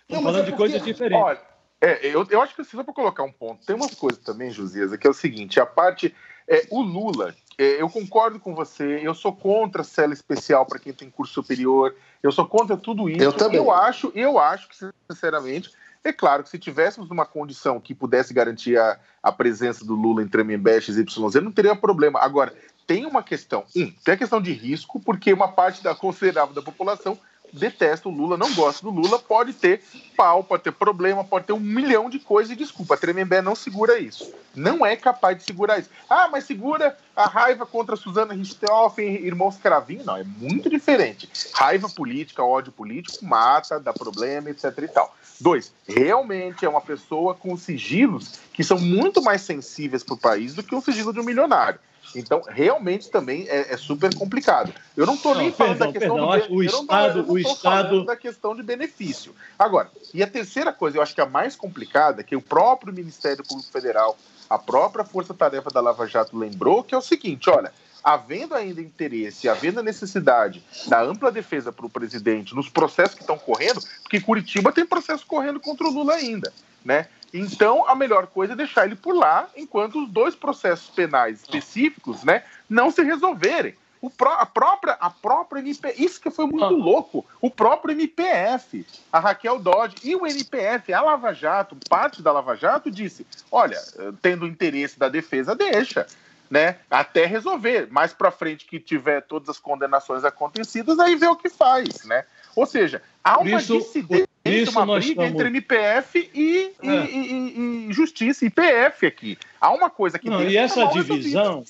Estamos 0.03 0.25
falando 0.25 0.43
é 0.47 0.51
de 0.51 0.53
coisas 0.53 0.83
diferentes. 0.85 1.25
Olha, 1.25 1.41
é, 1.81 2.07
eu, 2.07 2.25
eu 2.31 2.41
acho 2.41 2.55
que 2.55 2.63
precisa 2.63 2.85
para 2.85 2.95
colocar 2.95 3.25
um 3.25 3.33
ponto. 3.33 3.67
Tem 3.67 3.75
umas 3.75 3.95
coisas 3.95 4.23
também, 4.23 4.51
Josias, 4.51 4.97
que 4.97 5.07
é 5.07 5.11
o 5.11 5.15
seguinte: 5.15 5.59
a 5.59 5.67
parte. 5.67 6.15
É, 6.51 6.67
o 6.71 6.81
Lula, 6.81 7.35
é, 7.59 7.83
eu 7.83 7.91
concordo 7.91 8.41
com 8.41 8.55
você, 8.55 9.01
eu 9.03 9.13
sou 9.13 9.37
contra 9.37 9.83
a 9.83 9.85
cela 9.85 10.15
especial 10.15 10.65
para 10.65 10.79
quem 10.79 10.95
tem 10.95 11.11
curso 11.11 11.35
superior, 11.35 11.95
eu 12.23 12.33
sou 12.33 12.47
contra 12.47 12.75
tudo 12.75 13.11
isso. 13.11 13.23
Eu 13.23 13.35
também. 13.35 13.59
Eu 13.59 13.71
acho, 13.71 14.11
eu 14.15 14.39
acho 14.39 14.67
que, 14.67 14.75
sinceramente, 15.11 15.71
é 16.03 16.11
claro 16.11 16.43
que 16.43 16.49
se 16.49 16.59
tivéssemos 16.59 17.11
uma 17.11 17.27
condição 17.27 17.79
que 17.79 17.95
pudesse 17.95 18.33
garantir 18.33 18.79
a, 18.79 18.99
a 19.23 19.31
presença 19.31 19.85
do 19.85 19.95
Lula 19.95 20.23
em 20.23 20.29
Tremembé, 20.29 20.81
XYZ, 20.81 21.35
não 21.43 21.53
teria 21.53 21.77
problema. 21.77 22.19
Agora, 22.19 22.55
tem 22.89 23.05
uma 23.05 23.23
questão. 23.23 23.65
Um, 23.77 23.93
tem 24.03 24.15
a 24.15 24.17
questão 24.17 24.41
de 24.41 24.51
risco, 24.51 24.99
porque 24.99 25.31
uma 25.31 25.49
parte 25.49 25.83
da 25.83 25.95
considerável 25.95 26.55
da 26.55 26.63
população 26.63 27.19
detesta 27.53 28.09
o 28.09 28.13
Lula, 28.13 28.37
não 28.37 28.53
gosta 28.55 28.83
do 28.83 28.91
Lula, 28.91 29.19
pode 29.19 29.53
ter 29.53 29.83
pau, 30.17 30.43
pode 30.43 30.63
ter 30.63 30.73
problema, 30.73 31.23
pode 31.23 31.47
ter 31.47 31.53
um 31.53 31.61
milhão 31.61 32.11
de 32.11 32.19
coisas 32.19 32.53
e 32.53 32.57
desculpa, 32.57 32.95
a 32.95 32.97
Tremembé 32.97 33.41
não 33.41 33.55
segura 33.55 33.99
isso. 33.99 34.33
Não 34.55 34.85
é 34.85 34.97
capaz 34.97 35.37
de 35.37 35.45
segurar 35.45 35.79
isso. 35.79 35.91
Ah, 36.09 36.29
mas 36.31 36.45
segura 36.45 36.97
a 37.15 37.27
raiva 37.27 37.65
contra 37.65 37.97
Suzana 37.97 38.35
Richthofen, 38.35 39.25
irmãos 39.25 39.57
Cravinho? 39.57 40.05
Não, 40.05 40.17
é 40.17 40.25
muito 40.25 40.69
diferente. 40.69 41.29
Raiva 41.55 41.89
política, 41.89 42.43
ódio 42.43 42.73
político, 42.73 43.25
mata, 43.25 43.79
dá 43.79 43.93
problema, 43.93 44.51
etc 44.51 44.65
e 44.79 44.89
tal. 44.89 45.15
Dois, 45.41 45.73
realmente 45.87 46.65
é 46.65 46.69
uma 46.69 46.81
pessoa 46.81 47.35
com 47.35 47.57
sigilos 47.57 48.41
que 48.53 48.65
são 48.65 48.79
muito 48.79 49.23
mais 49.23 49.43
sensíveis 49.43 50.03
para 50.03 50.15
o 50.15 50.19
país 50.19 50.55
do 50.55 50.63
que 50.63 50.75
o 50.75 50.81
sigilo 50.81 51.13
de 51.13 51.21
um 51.21 51.25
milionário. 51.25 51.79
Então, 52.15 52.43
realmente 52.49 53.11
também 53.11 53.47
é, 53.49 53.73
é 53.73 53.77
super 53.77 54.15
complicado. 54.15 54.73
Eu 54.97 55.07
não 55.07 55.15
estou 55.15 55.35
nem 55.35 55.53
falando 55.53 55.79
perdão, 55.79 55.87
da 55.87 55.93
questão 55.93 56.17
perdão, 56.17 56.47
do 56.49 56.55
o 56.55 56.63
Estado, 56.63 57.33
o 57.33 57.39
Estado 57.39 58.05
da 58.05 58.17
questão 58.17 58.57
de 58.57 58.63
benefício. 58.63 59.35
Agora, 59.59 59.91
e 60.13 60.23
a 60.23 60.27
terceira 60.27 60.73
coisa, 60.73 60.99
eu 60.99 61.03
acho 61.03 61.15
que 61.15 61.21
a 61.21 61.27
mais 61.27 61.55
complicada, 61.55 62.23
que 62.23 62.37
o 62.37 62.43
próprio 62.43 62.93
Ministério 62.93 63.45
Público 63.45 63.71
Federal, 63.71 64.17
a 64.49 64.59
própria 64.59 65.05
Força 65.05 65.35
Tarefa 65.35 65.71
da 65.71 65.81
Lava 65.81 66.07
Jato 66.07 66.37
lembrou, 66.37 66.83
que 66.83 66.95
é 66.95 66.99
o 66.99 67.03
seguinte, 67.03 67.51
olha, 67.51 67.73
havendo 68.03 68.55
ainda 68.55 68.81
interesse, 68.81 69.49
havendo 69.49 69.81
a 69.81 69.83
necessidade 69.83 70.63
da 70.87 71.03
ampla 71.03 71.31
defesa 71.31 71.71
para 71.71 71.87
o 71.87 71.91
presidente 71.91 72.55
nos 72.55 72.69
processos 72.69 73.15
que 73.15 73.21
estão 73.21 73.39
correndo, 73.39 73.81
porque 74.03 74.21
Curitiba 74.21 74.73
tem 74.73 74.87
processo 74.87 75.27
correndo 75.27 75.61
contra 75.61 75.87
o 75.87 75.91
Lula 75.91 76.15
ainda, 76.15 76.53
né? 76.85 77.09
Então, 77.33 77.87
a 77.89 77.95
melhor 77.95 78.27
coisa 78.27 78.55
é 78.55 78.57
deixar 78.57 78.87
ele 78.87 78.97
por 78.97 79.15
lá 79.15 79.49
enquanto 79.57 80.03
os 80.03 80.09
dois 80.09 80.35
processos 80.35 80.89
penais 80.91 81.43
específicos 81.43 82.25
né, 82.25 82.43
não 82.69 82.91
se 82.91 83.03
resolverem. 83.03 83.75
O 84.01 84.09
pró 84.09 84.33
a 84.35 84.47
própria, 84.47 84.93
a 85.01 85.11
própria 85.11 85.61
MP, 85.61 85.95
isso 85.99 86.21
que 86.21 86.31
foi 86.31 86.47
muito 86.47 86.65
ah. 86.65 86.69
louco, 86.69 87.27
o 87.41 87.51
próprio 87.51 87.93
MPF, 87.93 88.87
a 89.13 89.19
Raquel 89.19 89.59
Dodge 89.59 89.97
e 90.05 90.15
o 90.15 90.25
NPF, 90.25 90.93
a 90.93 91.03
Lava 91.03 91.33
Jato, 91.33 91.77
parte 91.89 92.23
da 92.23 92.31
Lava 92.31 92.55
Jato, 92.55 92.91
disse: 92.91 93.27
olha, 93.51 93.79
tendo 94.23 94.47
interesse 94.47 94.99
da 94.99 95.09
defesa, 95.09 95.55
deixa. 95.55 96.07
Né, 96.51 96.79
até 96.91 97.27
resolver. 97.27 97.89
Mais 97.91 98.15
para 98.15 98.31
frente 98.31 98.65
que 98.65 98.81
tiver 98.81 99.21
todas 99.21 99.51
as 99.51 99.59
condenações 99.59 100.25
acontecidas, 100.25 100.99
aí 100.99 101.15
vê 101.15 101.27
o 101.27 101.37
que 101.37 101.51
faz, 101.51 102.05
né? 102.05 102.25
Ou 102.55 102.67
seja, 102.67 103.03
há 103.23 103.39
uma 103.39 103.59
isso, 103.59 103.79
dissidência 103.79 104.29
uma 104.71 104.87
briga 104.99 105.25
estamos... 105.25 105.31
entre 105.31 105.47
MPF 105.49 106.31
e, 106.35 106.73
é. 106.83 106.87
e, 106.87 107.19
e, 107.19 107.89
e, 107.89 107.93
Justiça, 107.93 108.45
IPF 108.45 109.07
aqui. 109.07 109.39
Há 109.61 109.73
uma 109.73 109.91
coisa 109.91 110.19
que 110.19 110.29
Não, 110.29 110.43
e 110.43 110.57
essa 110.57 110.87
divisão, 110.87 111.65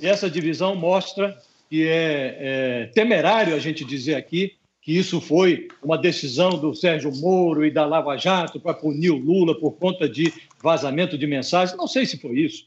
e 0.00 0.06
essa 0.06 0.28
divisão 0.28 0.74
mostra 0.74 1.36
que 1.68 1.86
é, 1.86 2.36
é, 2.38 2.86
temerário 2.94 3.54
a 3.54 3.58
gente 3.58 3.84
dizer 3.84 4.14
aqui 4.14 4.54
que 4.80 4.98
isso 4.98 5.20
foi 5.20 5.68
uma 5.82 5.96
decisão 5.96 6.50
do 6.50 6.74
Sérgio 6.74 7.12
Moro 7.16 7.64
e 7.64 7.70
da 7.70 7.86
Lava 7.86 8.16
Jato 8.16 8.58
para 8.58 8.74
punir 8.74 9.10
o 9.10 9.16
Lula 9.16 9.58
por 9.58 9.72
conta 9.72 10.08
de 10.08 10.32
vazamento 10.60 11.16
de 11.16 11.26
mensagens. 11.26 11.78
Não 11.78 11.86
sei 11.86 12.04
se 12.04 12.18
foi 12.18 12.40
isso. 12.40 12.66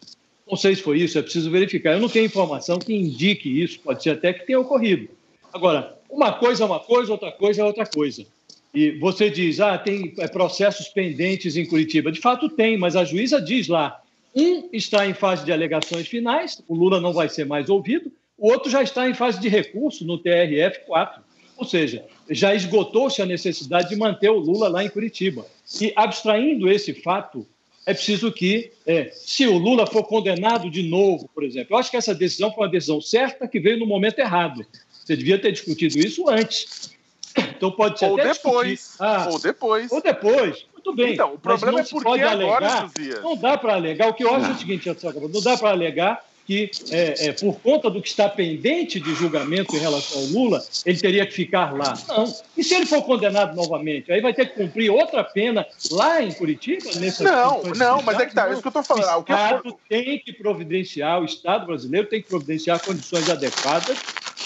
Não 0.49 0.55
sei 0.55 0.75
se 0.75 0.81
foi 0.81 0.99
isso, 0.99 1.17
é 1.17 1.21
preciso 1.21 1.51
verificar. 1.51 1.93
Eu 1.93 1.99
não 1.99 2.07
tenho 2.07 2.25
informação 2.25 2.77
que 2.79 2.93
indique 2.93 3.49
isso, 3.61 3.79
pode 3.79 4.01
ser 4.01 4.11
até 4.11 4.31
que 4.31 4.45
tenha 4.45 4.59
ocorrido. 4.59 5.09
Agora, 5.51 5.97
uma 6.15 6.31
coisa 6.33 6.63
é 6.63 6.65
uma 6.65 6.79
coisa, 6.79 7.11
outra 7.11 7.31
coisa 7.31 7.61
é 7.61 7.65
outra 7.65 7.85
coisa. 7.85 8.25
E 8.73 8.91
você 8.91 9.29
diz, 9.29 9.59
ah, 9.59 9.77
tem 9.77 10.13
é, 10.17 10.27
processos 10.27 10.87
pendentes 10.87 11.55
em 11.55 11.65
Curitiba. 11.65 12.11
De 12.11 12.19
fato 12.19 12.49
tem, 12.49 12.77
mas 12.77 12.95
a 12.95 13.05
juíza 13.05 13.41
diz 13.41 13.67
lá, 13.67 14.01
Um 14.35 14.69
está 14.73 15.07
em 15.07 15.13
fase 15.13 15.45
de 15.45 15.51
alegações 15.51 16.07
finais, 16.07 16.61
o 16.67 16.75
Lula 16.75 16.99
não 16.99 17.13
vai 17.13 17.29
ser 17.29 17.45
mais 17.45 17.69
ouvido, 17.69 18.11
o 18.37 18.49
outro 18.49 18.69
já 18.69 18.83
está 18.83 19.09
em 19.09 19.13
fase 19.13 19.39
de 19.39 19.47
recurso 19.47 20.05
no 20.05 20.19
TRF4. 20.19 21.19
Ou 21.57 21.65
seja, 21.65 22.03
já 22.29 22.53
esgotou-se 22.53 23.21
a 23.21 23.25
necessidade 23.25 23.89
de 23.89 23.95
manter 23.95 24.29
o 24.29 24.39
Lula 24.39 24.67
lá 24.67 24.83
em 24.83 24.89
Curitiba. 24.89 25.45
E, 25.79 25.93
abstraindo 25.95 26.69
esse 26.69 26.93
fato, 26.93 27.47
é 27.85 27.93
preciso 27.93 28.31
que, 28.31 28.71
é, 28.85 29.09
se 29.13 29.47
o 29.47 29.57
Lula 29.57 29.85
for 29.87 30.03
condenado 30.03 30.69
de 30.69 30.83
novo, 30.83 31.29
por 31.33 31.43
exemplo, 31.43 31.75
eu 31.75 31.77
acho 31.77 31.91
que 31.91 31.97
essa 31.97 32.13
decisão 32.13 32.51
foi 32.51 32.65
uma 32.65 32.71
decisão 32.71 32.99
certa 32.99 33.47
que 33.47 33.59
veio 33.59 33.79
no 33.79 33.85
momento 33.85 34.19
errado. 34.19 34.65
Você 35.05 35.15
devia 35.15 35.37
ter 35.37 35.51
discutido 35.51 35.99
isso 35.99 36.27
antes. 36.27 36.91
Então 37.37 37.71
pode 37.71 37.99
ser 37.99 38.07
ou 38.07 38.19
até 38.19 38.33
depois. 38.33 38.95
Ah, 38.99 39.27
ou 39.29 39.39
depois. 39.39 39.91
Ou 39.91 40.01
depois. 40.01 40.65
Muito 40.73 40.93
bem. 40.95 41.13
Então, 41.13 41.33
o 41.33 41.39
problema 41.39 41.81
é 41.81 41.83
porque 41.83 42.07
agora, 42.07 42.31
alegar, 42.31 42.91
Não 43.21 43.37
dá 43.37 43.57
para 43.57 43.75
alegar. 43.75 44.09
O 44.09 44.13
que 44.13 44.23
eu 44.23 44.33
acho 44.33 44.47
é 44.47 44.53
o 44.53 44.57
seguinte, 44.57 44.89
não 45.31 45.41
dá 45.41 45.57
para 45.57 45.69
alegar 45.69 46.25
que, 46.45 46.69
é, 46.91 47.27
é, 47.27 47.31
por 47.31 47.59
conta 47.59 47.89
do 47.89 48.01
que 48.01 48.07
está 48.07 48.29
pendente 48.29 48.99
de 48.99 49.15
julgamento 49.15 49.75
em 49.75 49.79
relação 49.79 50.21
ao 50.21 50.27
Lula, 50.27 50.63
ele 50.85 50.97
teria 50.97 51.25
que 51.25 51.33
ficar 51.33 51.75
lá. 51.75 51.93
Não. 52.07 52.33
E 52.55 52.63
se 52.63 52.75
ele 52.75 52.85
for 52.85 53.01
condenado 53.01 53.55
novamente? 53.55 54.11
Aí 54.11 54.21
vai 54.21 54.33
ter 54.33 54.49
que 54.49 54.55
cumprir 54.55 54.91
outra 54.91 55.23
pena 55.23 55.65
lá 55.91 56.21
em 56.21 56.31
Curitiba? 56.31 56.85
Não, 57.21 57.63
não, 57.75 58.01
mas 58.03 58.19
é 58.19 58.25
que 58.27 58.35
tá, 58.35 58.47
é 58.47 58.53
isso 58.53 58.61
que 58.61 58.67
eu 58.67 58.69
estou 58.69 58.83
falando. 58.83 59.17
O 59.17 59.21
Estado 59.21 59.77
tem 59.89 60.19
que 60.19 60.31
providenciar, 60.33 61.19
o 61.19 61.25
Estado 61.25 61.65
brasileiro 61.65 62.07
tem 62.07 62.21
que 62.21 62.29
providenciar 62.29 62.79
condições 62.79 63.27
adequadas 63.27 63.97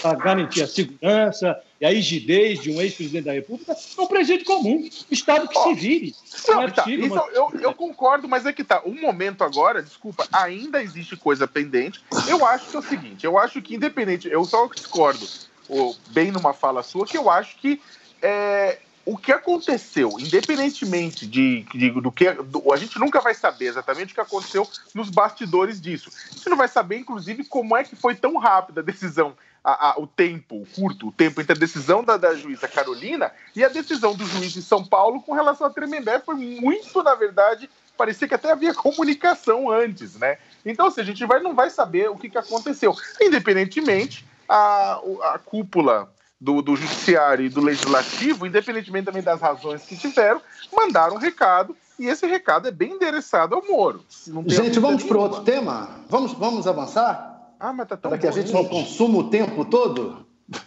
para 0.01 0.17
garantir 0.17 0.63
a 0.63 0.67
segurança 0.67 1.59
e 1.79 1.85
a 1.85 1.89
rigidez 1.89 2.59
de 2.59 2.71
um 2.71 2.81
ex-presidente 2.81 3.25
da 3.25 3.33
República 3.33 3.73
é 3.73 4.01
um 4.01 4.07
presídio 4.07 4.45
comum. 4.45 4.89
Estado 5.09 5.47
que 5.47 5.57
oh, 5.57 5.63
se 5.63 5.73
vire. 5.75 6.15
Não, 6.47 6.61
é 6.63 6.71
tá, 6.71 6.83
possível, 6.83 7.05
isso 7.05 7.15
mas... 7.15 7.35
eu, 7.35 7.51
eu, 7.61 7.73
concordo, 7.73 8.27
mas 8.27 8.45
é 8.45 8.53
que 8.53 8.63
tá. 8.63 8.81
O 8.83 8.93
momento 8.93 9.43
agora, 9.43 9.81
desculpa, 9.81 10.27
ainda 10.31 10.81
existe 10.81 11.15
coisa 11.15 11.47
pendente. 11.47 12.01
Eu 12.27 12.45
acho 12.45 12.69
que 12.69 12.75
é 12.75 12.79
o 12.79 12.83
seguinte: 12.83 13.25
eu 13.25 13.37
acho 13.37 13.61
que, 13.61 13.75
independente, 13.75 14.27
eu 14.27 14.43
só 14.43 14.67
discordo, 14.67 15.25
ou, 15.67 15.95
bem 16.09 16.31
numa 16.31 16.53
fala 16.53 16.83
sua, 16.83 17.05
que 17.05 17.17
eu 17.17 17.29
acho 17.29 17.57
que 17.57 17.81
é, 18.21 18.79
o 19.09 19.17
que 19.17 19.31
aconteceu, 19.31 20.11
independentemente 20.19 21.25
de, 21.25 21.63
de 21.73 21.89
do 21.89 22.11
que. 22.11 22.31
Do, 22.31 22.71
a 22.71 22.77
gente 22.77 22.99
nunca 22.99 23.19
vai 23.19 23.33
saber 23.33 23.65
exatamente 23.65 24.11
o 24.11 24.13
que 24.13 24.21
aconteceu 24.21 24.69
nos 24.93 25.09
bastidores 25.09 25.81
disso. 25.81 26.11
A 26.29 26.35
gente 26.35 26.49
não 26.49 26.57
vai 26.57 26.67
saber, 26.67 26.99
inclusive, 26.99 27.43
como 27.43 27.75
é 27.75 27.83
que 27.83 27.95
foi 27.95 28.13
tão 28.13 28.37
rápida 28.37 28.81
a 28.81 28.83
decisão 28.83 29.35
a, 29.63 29.89
a, 29.89 29.99
o 29.99 30.05
tempo 30.05 30.63
curto, 30.75 31.07
o 31.07 31.11
tempo 31.11 31.41
entre 31.41 31.53
a 31.53 31.59
decisão 31.59 32.03
da, 32.03 32.17
da 32.17 32.35
juíza 32.35 32.67
Carolina 32.67 33.31
e 33.55 33.65
a 33.65 33.67
decisão 33.67 34.13
do 34.13 34.25
juiz 34.27 34.51
de 34.51 34.61
São 34.61 34.85
Paulo 34.85 35.21
com 35.21 35.33
relação 35.33 35.65
a 35.65 35.71
Tremembé 35.71 36.19
foi 36.19 36.35
muito, 36.35 37.01
na 37.01 37.15
verdade, 37.15 37.67
parecia 37.97 38.27
que 38.27 38.35
até 38.35 38.51
havia 38.51 38.73
comunicação 38.75 39.71
antes, 39.71 40.15
né? 40.17 40.37
Então, 40.63 40.85
assim, 40.85 41.01
a 41.01 41.05
gente 41.05 41.25
vai, 41.25 41.41
não 41.41 41.55
vai 41.55 41.71
saber 41.71 42.11
o 42.11 42.15
que, 42.15 42.29
que 42.29 42.37
aconteceu. 42.37 42.95
Independentemente, 43.19 44.23
a, 44.47 45.01
a 45.33 45.39
cúpula 45.43 46.11
do, 46.39 46.61
do 46.61 46.75
judiciário 46.75 47.45
e 47.45 47.49
do 47.49 47.61
legislativo, 47.61 48.45
independentemente 48.45 49.05
também 49.05 49.21
das 49.21 49.41
razões 49.41 49.83
que 49.83 49.97
tiveram, 49.97 50.41
mandaram 50.73 51.15
um 51.15 51.19
recado 51.19 51.75
e 51.99 52.07
esse 52.07 52.25
recado 52.25 52.67
é 52.67 52.71
bem 52.71 52.93
endereçado 52.93 53.55
ao 53.55 53.65
Moro. 53.65 54.05
Gente, 54.47 54.79
vamos 54.79 55.03
para 55.03 55.17
outro 55.17 55.41
tema? 55.41 55.89
Vamos, 56.07 56.31
vamos 56.33 56.65
avançar? 56.65 57.53
Ah, 57.59 57.73
mas 57.73 57.87
tá 57.89 57.97
tão 57.97 58.09
Para 58.09 58.17
que 58.17 58.27
a 58.27 58.31
gente 58.31 58.53
não 58.53 58.63
consuma 58.63 59.17
o 59.17 59.29
tempo 59.29 59.65
todo? 59.65 60.25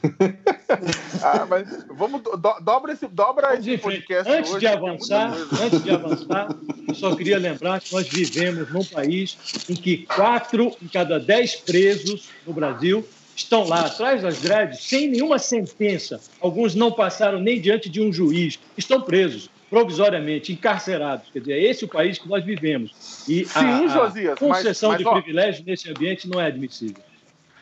ah, 1.23 1.47
mas 1.49 1.87
vamos 1.91 2.23
do, 2.23 2.37
dobra 2.61 2.93
esse, 2.93 3.09
dobra 3.09 3.57
esse 3.57 3.79
podcast 3.79 4.31
antes 4.31 4.51
hoje, 4.53 4.61
de 4.61 4.67
avançar, 4.69 5.33
antes 5.61 5.83
de 5.83 5.91
avançar, 5.91 6.55
eu 6.87 6.95
só 6.95 7.17
queria 7.17 7.39
lembrar 7.39 7.81
que 7.81 7.93
nós 7.93 8.07
vivemos 8.07 8.71
num 8.71 8.85
país 8.85 9.37
em 9.69 9.75
que 9.75 10.07
quatro 10.07 10.73
em 10.81 10.87
cada 10.87 11.19
dez 11.19 11.57
presos 11.57 12.29
no 12.47 12.53
Brasil 12.53 13.05
estão 13.35 13.65
lá 13.67 13.87
atrás 13.87 14.23
das 14.23 14.41
grades 14.41 14.81
sem 14.81 15.09
nenhuma 15.09 15.39
sentença. 15.39 16.21
Alguns 16.41 16.75
não 16.75 16.93
passaram 16.93 17.41
nem 17.41 17.61
diante 17.61 17.89
de 17.89 18.01
um 18.01 18.13
juiz, 18.13 18.59
estão 18.77 19.01
presos 19.01 19.51
provisoriamente, 19.71 20.53
encarcerados. 20.53 21.31
Quer 21.33 21.39
dizer, 21.41 21.53
é 21.55 21.63
esse 21.63 21.85
o 21.87 21.89
país 21.89 22.19
que 22.19 22.29
nós 22.29 22.45
vivemos. 22.45 23.25
E 23.27 23.47
Sim, 23.47 23.59
a, 23.59 23.79
a 23.79 23.87
Josias, 23.89 24.39
concessão 24.39 24.91
mas, 24.91 24.99
mas, 24.99 24.99
de 24.99 25.07
ó, 25.07 25.13
privilégio 25.15 25.65
nesse 25.67 25.91
ambiente 25.91 26.29
não 26.29 26.39
é 26.39 26.47
admissível. 26.47 27.03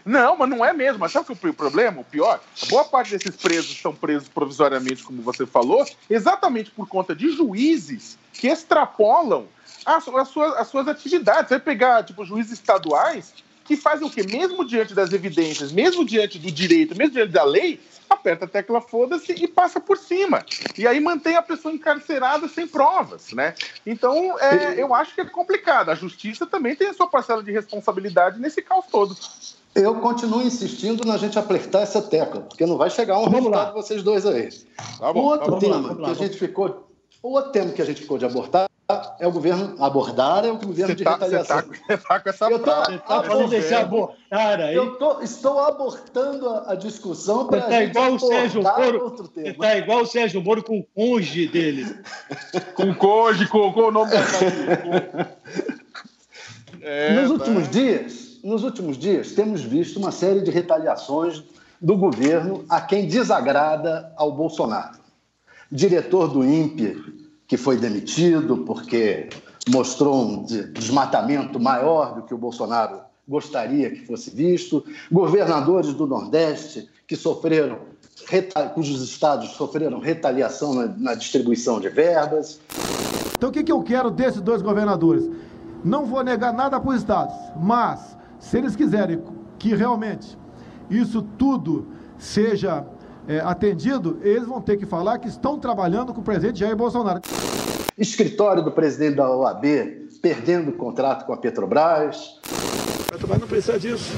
Não, 0.04 0.36
mas 0.36 0.48
não 0.48 0.64
é 0.64 0.72
mesmo. 0.72 0.98
Mas 0.98 1.12
sabe 1.12 1.32
o 1.32 1.54
problema, 1.54 2.00
o 2.00 2.04
pior? 2.04 2.40
A 2.62 2.66
boa 2.66 2.84
parte 2.84 3.12
desses 3.12 3.36
presos 3.36 3.70
estão 3.70 3.94
presos 3.94 4.28
provisoriamente, 4.28 5.04
como 5.04 5.22
você 5.22 5.46
falou, 5.46 5.86
exatamente 6.08 6.70
por 6.72 6.88
conta 6.88 7.14
de 7.14 7.30
juízes 7.30 8.18
que 8.32 8.48
extrapolam 8.48 9.46
as, 9.86 10.08
as, 10.08 10.28
suas, 10.28 10.56
as 10.56 10.68
suas 10.68 10.88
atividades. 10.88 11.48
Você 11.48 11.54
vai 11.54 11.60
pegar, 11.60 12.02
tipo, 12.02 12.24
juízes 12.24 12.52
estaduais 12.52 13.32
que 13.70 13.76
fazem 13.76 14.04
o 14.04 14.10
quê? 14.10 14.24
Mesmo 14.28 14.64
diante 14.64 14.92
das 14.92 15.12
evidências, 15.12 15.70
mesmo 15.70 16.04
diante 16.04 16.40
do 16.40 16.50
direito, 16.50 16.96
mesmo 16.96 17.14
diante 17.14 17.30
da 17.30 17.44
lei, 17.44 17.78
aperta 18.08 18.44
a 18.44 18.48
tecla 18.48 18.80
foda-se 18.80 19.32
e 19.32 19.46
passa 19.46 19.78
por 19.78 19.96
cima. 19.96 20.44
E 20.76 20.88
aí 20.88 20.98
mantém 20.98 21.36
a 21.36 21.42
pessoa 21.42 21.72
encarcerada 21.72 22.48
sem 22.48 22.66
provas, 22.66 23.32
né? 23.32 23.54
Então, 23.86 24.36
é, 24.40 24.74
eu 24.82 24.92
acho 24.92 25.14
que 25.14 25.20
é 25.20 25.24
complicado. 25.24 25.88
A 25.88 25.94
justiça 25.94 26.44
também 26.46 26.74
tem 26.74 26.88
a 26.88 26.94
sua 26.94 27.06
parcela 27.06 27.44
de 27.44 27.52
responsabilidade 27.52 28.40
nesse 28.40 28.60
caos 28.60 28.86
todo. 28.90 29.16
Eu 29.72 29.94
continuo 30.00 30.42
insistindo 30.42 31.06
na 31.06 31.16
gente 31.16 31.38
apertar 31.38 31.82
essa 31.82 32.02
tecla, 32.02 32.40
porque 32.40 32.66
não 32.66 32.76
vai 32.76 32.90
chegar 32.90 33.18
um 33.18 33.26
vamos 33.26 33.38
resultado 33.38 33.66
lá. 33.68 33.72
vocês 33.72 34.02
dois 34.02 34.26
aí. 34.26 34.48
Tá 34.98 35.12
bom, 35.12 35.20
outro 35.20 35.52
tá 35.52 35.58
tema 35.60 35.92
lá, 35.92 36.06
que 36.06 36.10
a 36.10 36.26
gente 36.26 36.36
ficou, 36.36 36.90
o 37.22 37.34
outro 37.34 37.52
tema 37.52 37.70
que 37.70 37.80
a 37.80 37.84
gente 37.84 38.00
ficou 38.00 38.18
de 38.18 38.24
abordar 38.24 38.69
é 39.18 39.26
o 39.26 39.32
governo 39.32 39.74
abordar, 39.78 40.44
é 40.44 40.50
o 40.50 40.56
governo 40.56 40.94
de 40.94 41.04
tá, 41.04 41.12
retaliação. 41.12 41.62
Você 41.62 41.96
tá, 41.96 41.98
tá, 41.98 42.20
com 42.20 42.28
essa 42.28 42.50
eu 42.50 42.58
tô, 42.58 42.64
tá? 42.64 42.82
Eu 44.72 44.96
tô, 44.96 45.20
estou 45.20 45.58
abortando 45.60 46.48
a, 46.48 46.72
a 46.72 46.74
discussão 46.74 47.46
para 47.46 47.62
tá 47.62 47.82
igual 47.82 48.14
o 48.14 48.18
Sérgio 48.18 48.62
Moro, 48.62 49.04
outro 49.04 49.28
tema. 49.28 49.48
Você 49.48 49.54
tá 49.54 49.76
igual 49.76 50.02
o 50.02 50.06
Sérgio 50.06 50.42
Moro 50.42 50.62
com 50.62 50.78
o 50.78 50.84
conge 50.94 51.48
dele. 51.48 51.86
com 52.74 52.90
o 52.90 52.94
conge, 52.94 53.46
com, 53.48 53.72
com 53.72 53.80
o 53.80 53.90
nome 53.90 54.10
da 54.10 54.18
é, 56.80 57.20
Nos 57.20 57.30
últimos 57.30 57.68
dias, 57.68 58.38
nos 58.42 58.64
últimos 58.64 58.96
dias, 58.96 59.32
temos 59.32 59.62
visto 59.62 59.98
uma 59.98 60.12
série 60.12 60.40
de 60.40 60.50
retaliações 60.50 61.42
do 61.80 61.96
governo 61.96 62.64
a 62.68 62.80
quem 62.80 63.06
desagrada 63.06 64.12
ao 64.16 64.32
Bolsonaro. 64.32 64.98
Diretor 65.72 66.28
do 66.28 66.44
INPE 66.44 67.19
que 67.50 67.56
foi 67.56 67.76
demitido 67.76 68.58
porque 68.58 69.28
mostrou 69.68 70.24
um 70.24 70.44
desmatamento 70.44 71.58
maior 71.58 72.14
do 72.14 72.22
que 72.22 72.32
o 72.32 72.38
Bolsonaro 72.38 73.00
gostaria 73.26 73.90
que 73.90 74.06
fosse 74.06 74.30
visto, 74.30 74.84
governadores 75.10 75.92
do 75.92 76.06
Nordeste 76.06 76.88
que 77.08 77.16
sofreram, 77.16 77.80
cujos 78.72 79.02
estados 79.02 79.50
sofreram 79.50 79.98
retaliação 79.98 80.74
na, 80.74 80.86
na 80.86 81.14
distribuição 81.14 81.80
de 81.80 81.88
verbas. 81.88 82.60
Então 83.36 83.48
o 83.48 83.52
que, 83.52 83.64
que 83.64 83.72
eu 83.72 83.82
quero 83.82 84.12
desses 84.12 84.40
dois 84.40 84.62
governadores? 84.62 85.28
Não 85.84 86.06
vou 86.06 86.22
negar 86.22 86.52
nada 86.52 86.78
para 86.78 86.90
os 86.90 86.98
estados, 86.98 87.34
mas 87.60 88.16
se 88.38 88.58
eles 88.58 88.76
quiserem 88.76 89.24
que 89.58 89.74
realmente 89.74 90.38
isso 90.88 91.20
tudo 91.36 91.88
seja 92.16 92.86
é, 93.30 93.38
atendido, 93.38 94.18
eles 94.24 94.44
vão 94.44 94.60
ter 94.60 94.76
que 94.76 94.84
falar 94.84 95.20
que 95.20 95.28
estão 95.28 95.56
trabalhando 95.56 96.12
com 96.12 96.20
o 96.20 96.24
presidente 96.24 96.58
Jair 96.58 96.74
Bolsonaro. 96.74 97.20
Escritório 97.96 98.60
do 98.64 98.72
presidente 98.72 99.14
da 99.14 99.30
OAB 99.30 99.64
perdendo 100.20 100.70
o 100.70 100.72
contrato 100.72 101.24
com 101.24 101.32
a 101.32 101.36
Petrobras. 101.36 102.40
Mas 103.28 103.40
não 103.40 103.46
precisa 103.46 103.78
disso. 103.78 104.10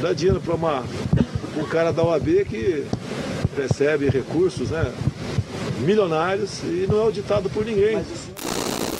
Dá 0.00 0.14
dinheiro 0.14 0.40
para 0.40 0.54
um 0.54 1.66
cara 1.66 1.92
da 1.92 2.02
OAB 2.02 2.44
que 2.48 2.86
recebe 3.54 4.08
recursos 4.08 4.70
né, 4.70 4.90
milionários 5.80 6.62
e 6.62 6.86
não 6.88 6.96
é 6.96 7.02
auditado 7.02 7.50
por 7.50 7.66
ninguém. 7.66 7.96
Mas 7.96 8.30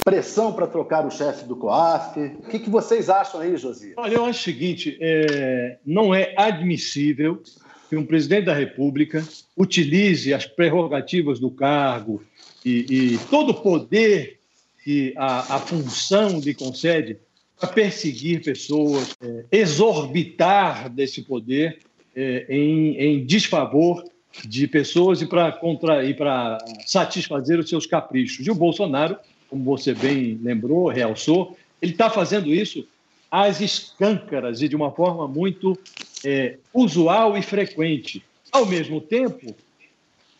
pressão 0.04 0.52
para 0.52 0.66
trocar 0.66 1.06
o 1.06 1.10
chefe 1.10 1.46
do 1.46 1.56
COAF. 1.56 2.20
O 2.20 2.48
que, 2.48 2.58
que, 2.58 2.70
vocês 2.70 3.08
acham 3.08 3.40
aí, 3.40 3.56
Josias? 3.56 3.94
Olha, 3.96 4.14
eu 4.14 4.24
acho 4.26 4.40
o 4.40 4.44
seguinte: 4.44 4.96
é, 5.00 5.78
não 5.84 6.14
é 6.14 6.34
admissível 6.36 7.42
que 7.88 7.96
um 7.96 8.04
presidente 8.04 8.46
da 8.46 8.54
República 8.54 9.26
utilize 9.56 10.32
as 10.32 10.46
prerrogativas 10.46 11.38
do 11.38 11.50
cargo 11.50 12.22
e, 12.64 12.86
e 13.14 13.18
todo 13.30 13.50
o 13.50 13.54
poder 13.54 14.38
que 14.82 15.12
a, 15.16 15.56
a, 15.56 15.58
função 15.58 16.38
lhe 16.40 16.54
concede 16.54 17.16
para 17.58 17.68
perseguir 17.68 18.42
pessoas, 18.42 19.16
é, 19.20 19.44
exorbitar 19.50 20.88
desse 20.90 21.22
poder 21.22 21.78
é, 22.14 22.46
em, 22.48 22.96
em, 22.96 23.24
desfavor 23.24 24.04
de 24.44 24.66
pessoas 24.66 25.22
e 25.22 25.26
para 25.26 25.58
e 26.04 26.14
para 26.14 26.58
satisfazer 26.86 27.58
os 27.58 27.68
seus 27.68 27.86
caprichos. 27.86 28.46
E 28.46 28.50
o 28.50 28.54
Bolsonaro, 28.54 29.16
como 29.48 29.64
você 29.64 29.94
bem 29.94 30.38
lembrou, 30.42 30.88
realçou, 30.88 31.56
ele 31.80 31.92
está 31.92 32.10
fazendo 32.10 32.52
isso 32.52 32.86
às 33.30 33.60
escâncaras 33.60 34.62
e 34.62 34.68
de 34.68 34.76
uma 34.76 34.90
forma 34.90 35.26
muito 35.26 35.78
é, 36.24 36.58
usual 36.72 37.36
e 37.36 37.42
frequente. 37.42 38.22
Ao 38.50 38.64
mesmo 38.66 39.00
tempo, 39.00 39.54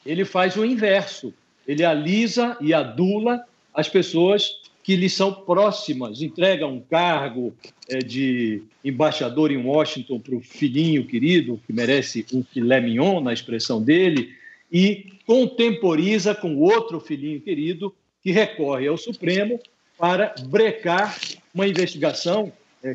ele 0.05 0.25
faz 0.25 0.57
o 0.57 0.65
inverso. 0.65 1.33
Ele 1.67 1.85
alisa 1.85 2.57
e 2.61 2.73
adula 2.73 3.45
as 3.75 3.89
pessoas 3.89 4.61
que 4.83 4.95
lhe 4.95 5.11
são 5.11 5.33
próximas, 5.33 6.23
entrega 6.23 6.65
um 6.65 6.81
cargo 6.81 7.53
é, 7.89 7.99
de 7.99 8.63
embaixador 8.85 9.51
em 9.51 9.57
Washington 9.57 10.21
para 10.21 10.37
o 10.37 10.41
filhinho 10.41 11.05
querido, 11.05 11.61
que 11.67 11.73
merece 11.73 12.25
um 12.33 12.45
filé 12.45 12.81
mignon, 12.81 13.21
na 13.21 13.33
expressão 13.33 13.83
dele, 13.83 14.33
e 14.71 15.07
contemporiza 15.27 16.37
com 16.37 16.57
outro 16.59 17.01
filhinho 17.01 17.41
querido 17.41 17.93
que 18.23 18.31
recorre 18.31 18.87
ao 18.87 18.97
Supremo 18.97 19.59
para 19.99 20.33
brecar 20.47 21.19
uma 21.53 21.67
investigação 21.67 22.53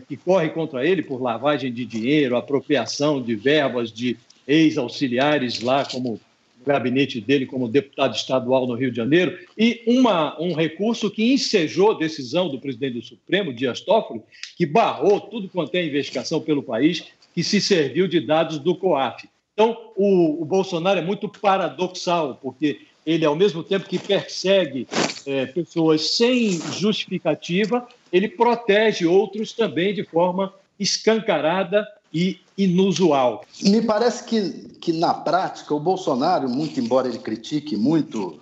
que 0.08 0.15
corre 0.15 0.50
contra 0.50 0.86
ele 0.86 1.02
por 1.02 1.22
lavagem 1.22 1.72
de 1.72 1.86
dinheiro, 1.86 2.36
apropriação 2.36 3.22
de 3.22 3.36
verbas 3.36 3.91
de 3.91 4.17
ex-auxiliares 4.48 5.62
lá, 5.62 5.86
como 5.86 6.13
o 6.13 6.22
gabinete 6.65 7.20
dele 7.20 7.46
como 7.46 7.67
deputado 7.67 8.15
estadual 8.15 8.67
no 8.67 8.76
Rio 8.76 8.91
de 8.91 8.98
Janeiro, 8.98 9.38
e 9.58 9.82
uma, 9.88 10.39
um 10.39 10.54
recurso 10.54 11.10
que 11.10 11.34
ensejou 11.34 11.91
a 11.91 11.98
decisão 11.98 12.50
do 12.50 12.60
presidente 12.60 12.94
do 12.94 13.02
Supremo, 13.02 13.54
Dias 13.54 13.82
Toffoli, 13.82 14.22
que 14.56 14.65
barrou 14.65 15.20
tudo 15.20 15.50
quanto 15.50 15.76
é 15.76 15.86
investigação 15.86 16.39
pelo 16.39 16.62
país, 16.62 17.04
que 17.34 17.44
se 17.44 17.60
serviu 17.60 18.08
de 18.08 18.20
dados 18.20 18.60
do 18.60 18.76
COAF. 18.76 19.28
Então, 19.54 19.78
o, 19.96 20.41
o 20.41 20.46
Bolsonaro 20.46 21.00
é 21.00 21.04
muito 21.04 21.28
paradoxal, 21.28 22.38
porque 22.41 22.82
ele, 23.06 23.26
ao 23.26 23.36
mesmo 23.36 23.63
tempo 23.63 23.88
que 23.88 23.98
persegue 23.98 24.88
é, 25.26 25.46
pessoas 25.48 26.12
sem 26.12 26.52
justificativa, 26.74 27.88
ele 28.12 28.28
protege 28.28 29.06
outros 29.06 29.54
também 29.54 29.93
de 29.93 30.04
forma 30.04 30.54
escancarada 30.80 31.88
e 32.13 32.39
inusual. 32.58 33.45
Me 33.62 33.82
parece 33.82 34.24
que, 34.24 34.52
que 34.82 34.91
na 34.93 35.13
prática, 35.13 35.74
o 35.74 35.80
Bolsonaro, 35.80 36.50
muito 36.50 36.80
embora 36.80 37.08
ele 37.08 37.19
critique 37.19 37.78
muito 37.78 38.39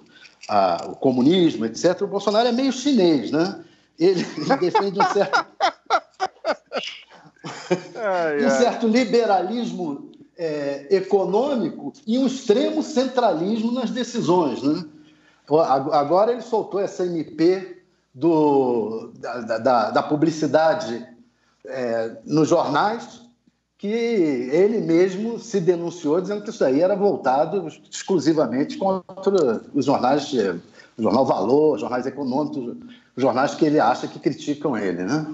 ah, 0.47 0.88
o 0.89 0.95
comunismo, 0.95 1.65
etc., 1.65 2.01
o 2.01 2.08
Bolsonaro 2.08 2.47
é 2.47 2.51
meio 2.51 2.71
chinês, 2.71 3.32
né? 3.32 3.63
Ele, 3.99 4.25
ele 4.38 4.58
defende 4.58 4.99
um 4.99 5.05
certo. 5.13 5.45
um 8.45 8.49
certo 8.49 8.88
liberalismo 8.88 10.10
é, 10.38 10.88
econômico 10.89 11.93
e 12.08 12.17
um 12.17 12.25
extremo 12.25 12.82
centralismo 12.82 13.73
nas 13.73 13.91
decisões. 13.91 14.63
Né? 14.63 14.86
Agora 15.91 16.32
ele 16.32 16.41
soltou 16.41 16.79
essa 16.79 17.05
MP 17.05 17.79
do, 18.19 19.12
da, 19.17 19.58
da, 19.58 19.91
da 19.91 20.03
publicidade 20.03 21.08
é, 21.65 22.17
nos 22.25 22.49
jornais, 22.49 23.21
que 23.77 23.88
ele 23.88 24.82
mesmo 24.82 25.39
se 25.39 25.62
denunciou 25.62 26.19
dizendo 26.19 26.43
que 26.43 26.49
isso 26.49 26.63
aí 26.65 26.82
era 26.82 26.97
voltado 26.97 27.65
exclusivamente 27.89 28.77
contra 28.77 29.62
os 29.73 29.86
jornais, 29.86 30.34
o 30.97 31.01
Jornal 31.01 31.25
Valor, 31.25 31.79
jornais 31.79 32.05
econômicos, 32.05 32.75
jornais 33.15 33.55
que 33.55 33.65
ele 33.65 33.79
acha 33.79 34.05
que 34.05 34.19
criticam 34.19 34.77
ele, 34.77 35.03
né? 35.03 35.25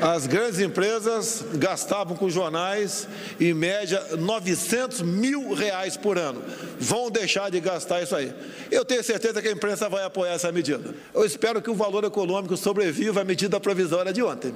As 0.00 0.26
grandes 0.26 0.58
empresas 0.60 1.44
gastavam 1.56 2.16
com 2.16 2.30
jornais, 2.30 3.06
em 3.38 3.52
média, 3.52 4.02
900 4.16 5.02
mil 5.02 5.52
reais 5.52 5.94
por 5.94 6.16
ano. 6.16 6.42
Vão 6.78 7.10
deixar 7.10 7.50
de 7.50 7.60
gastar 7.60 8.02
isso 8.02 8.16
aí. 8.16 8.32
Eu 8.70 8.82
tenho 8.82 9.04
certeza 9.04 9.42
que 9.42 9.48
a 9.48 9.52
imprensa 9.52 9.90
vai 9.90 10.02
apoiar 10.02 10.32
essa 10.32 10.50
medida. 10.50 10.94
Eu 11.12 11.24
espero 11.26 11.60
que 11.60 11.68
o 11.68 11.74
valor 11.74 12.02
econômico 12.04 12.56
sobreviva 12.56 13.20
à 13.20 13.24
medida 13.24 13.60
provisória 13.60 14.10
de 14.10 14.22
ontem. 14.22 14.54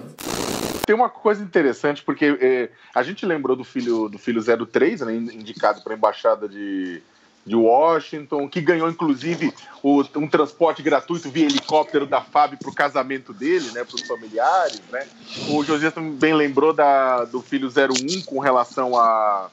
Tem 0.86 0.96
uma 0.96 1.10
coisa 1.10 1.42
interessante, 1.42 2.02
porque 2.02 2.38
é, 2.40 2.70
a 2.94 3.02
gente 3.02 3.26
lembrou 3.26 3.54
do 3.54 3.64
filho 3.64 4.08
do 4.08 4.18
filho 4.18 4.42
03, 4.66 5.02
né, 5.02 5.14
indicado 5.14 5.82
para 5.82 5.92
a 5.92 5.96
embaixada 5.96 6.48
de, 6.48 7.02
de 7.46 7.54
Washington, 7.54 8.48
que 8.48 8.60
ganhou 8.60 8.88
inclusive 8.88 9.52
o, 9.82 10.02
um 10.16 10.26
transporte 10.26 10.82
gratuito 10.82 11.30
via 11.30 11.44
helicóptero 11.44 12.06
da 12.06 12.20
FAB 12.20 12.56
para 12.56 12.70
o 12.70 12.74
casamento 12.74 13.32
dele, 13.32 13.70
né, 13.72 13.84
para 13.84 13.96
os 13.96 14.02
familiares. 14.02 14.80
Né? 14.90 15.06
O 15.50 15.62
Josias 15.62 15.92
também 15.92 16.32
lembrou 16.32 16.72
da, 16.72 17.24
do 17.24 17.42
filho 17.42 17.68
01 17.68 18.22
com 18.22 18.38
relação 18.38 18.96
a 18.98 19.50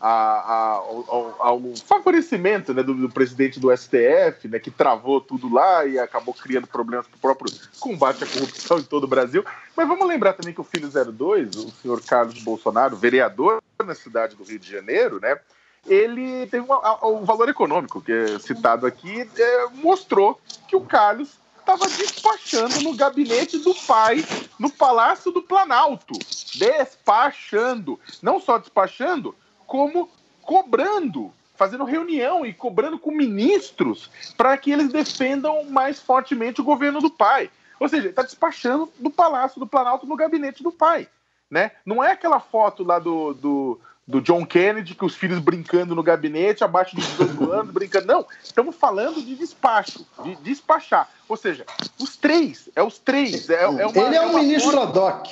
a, 0.00 0.10
a, 0.10 0.70
ao, 0.74 1.36
ao, 1.38 1.62
favorecimento 1.86 2.74
né, 2.74 2.82
do, 2.82 2.92
do, 2.92 3.08
presidente 3.08 3.58
do 3.58 3.74
STF, 3.74 4.46
né, 4.48 4.58
que 4.58 4.70
travou 4.70 5.18
tudo 5.18 5.50
lá 5.50 5.86
e 5.86 5.98
acabou 5.98 6.34
criando 6.34 6.66
problemas 6.66 7.06
para 7.06 7.16
o 7.16 7.20
próprio 7.20 7.50
combate 7.80 8.22
à 8.22 8.26
corrupção 8.26 8.78
em 8.78 8.82
todo 8.82 9.04
o 9.04 9.08
Brasil. 9.08 9.42
Mas 9.74 9.88
vamos 9.88 10.06
lembrar 10.06 10.34
também 10.34 10.52
que 10.52 10.60
o 10.60 10.64
filho 10.64 10.90
02, 10.90 11.56
o 11.56 11.70
senhor 11.70 12.02
Carlos 12.02 12.42
Bolsonaro, 12.42 12.96
vereador 12.96 13.62
na 13.82 13.94
cidade 13.94 14.36
do 14.36 14.44
Rio 14.44 14.58
de 14.58 14.70
Janeiro, 14.70 15.18
né, 15.20 15.38
ele 15.86 16.46
teve 16.46 16.64
um 17.02 17.24
valor 17.24 17.48
econômico, 17.48 18.00
que 18.00 18.12
é 18.12 18.38
citado 18.38 18.86
aqui, 18.86 19.28
é, 19.38 19.66
mostrou 19.74 20.40
que 20.66 20.76
o 20.76 20.80
Carlos 20.80 21.38
estava 21.58 21.88
despachando 21.88 22.82
no 22.82 22.94
gabinete 22.94 23.58
do 23.58 23.74
pai, 23.74 24.24
no 24.58 24.70
Palácio 24.70 25.32
do 25.32 25.42
Planalto. 25.42 26.12
Despachando. 26.54 27.98
Não 28.22 28.38
só 28.38 28.58
despachando, 28.58 29.34
como 29.66 30.10
cobrando, 30.42 31.32
fazendo 31.54 31.84
reunião 31.84 32.44
e 32.44 32.52
cobrando 32.52 32.98
com 32.98 33.10
ministros 33.10 34.10
para 34.36 34.56
que 34.58 34.70
eles 34.70 34.92
defendam 34.92 35.64
mais 35.64 36.00
fortemente 36.00 36.60
o 36.60 36.64
governo 36.64 37.00
do 37.00 37.10
pai. 37.10 37.50
Ou 37.80 37.88
seja, 37.88 38.08
está 38.08 38.22
despachando 38.22 38.90
do 38.98 39.10
Palácio 39.10 39.58
do 39.58 39.66
Planalto 39.66 40.06
no 40.06 40.16
gabinete 40.16 40.62
do 40.62 40.70
pai. 40.70 41.08
Né? 41.50 41.72
Não 41.84 42.02
é 42.02 42.12
aquela 42.12 42.40
foto 42.40 42.82
lá 42.82 42.98
do, 42.98 43.32
do, 43.34 43.80
do 44.06 44.20
John 44.20 44.44
Kennedy, 44.44 44.94
que 44.94 45.04
os 45.04 45.14
filhos 45.14 45.38
brincando 45.38 45.94
no 45.94 46.02
gabinete, 46.02 46.62
abaixo 46.62 46.94
dos 46.94 47.06
18 47.18 47.52
anos, 47.52 47.72
brincando. 47.72 48.06
Não, 48.06 48.26
estamos 48.42 48.76
falando 48.76 49.22
de 49.22 49.34
despacho, 49.34 50.06
de 50.22 50.36
despachar. 50.36 51.08
Ou 51.28 51.36
seja, 51.36 51.64
os 51.98 52.16
três, 52.16 52.68
é 52.76 52.82
os 52.82 52.98
três. 52.98 53.48
É, 53.48 53.64
é 53.64 53.66
uma, 53.66 53.82
Ele 53.82 54.16
é, 54.16 54.18
é 54.18 54.26
o 54.26 54.34
ministro 54.34 54.72
forma... 54.72 54.88
ad 54.88 54.98
hoc. 54.98 55.28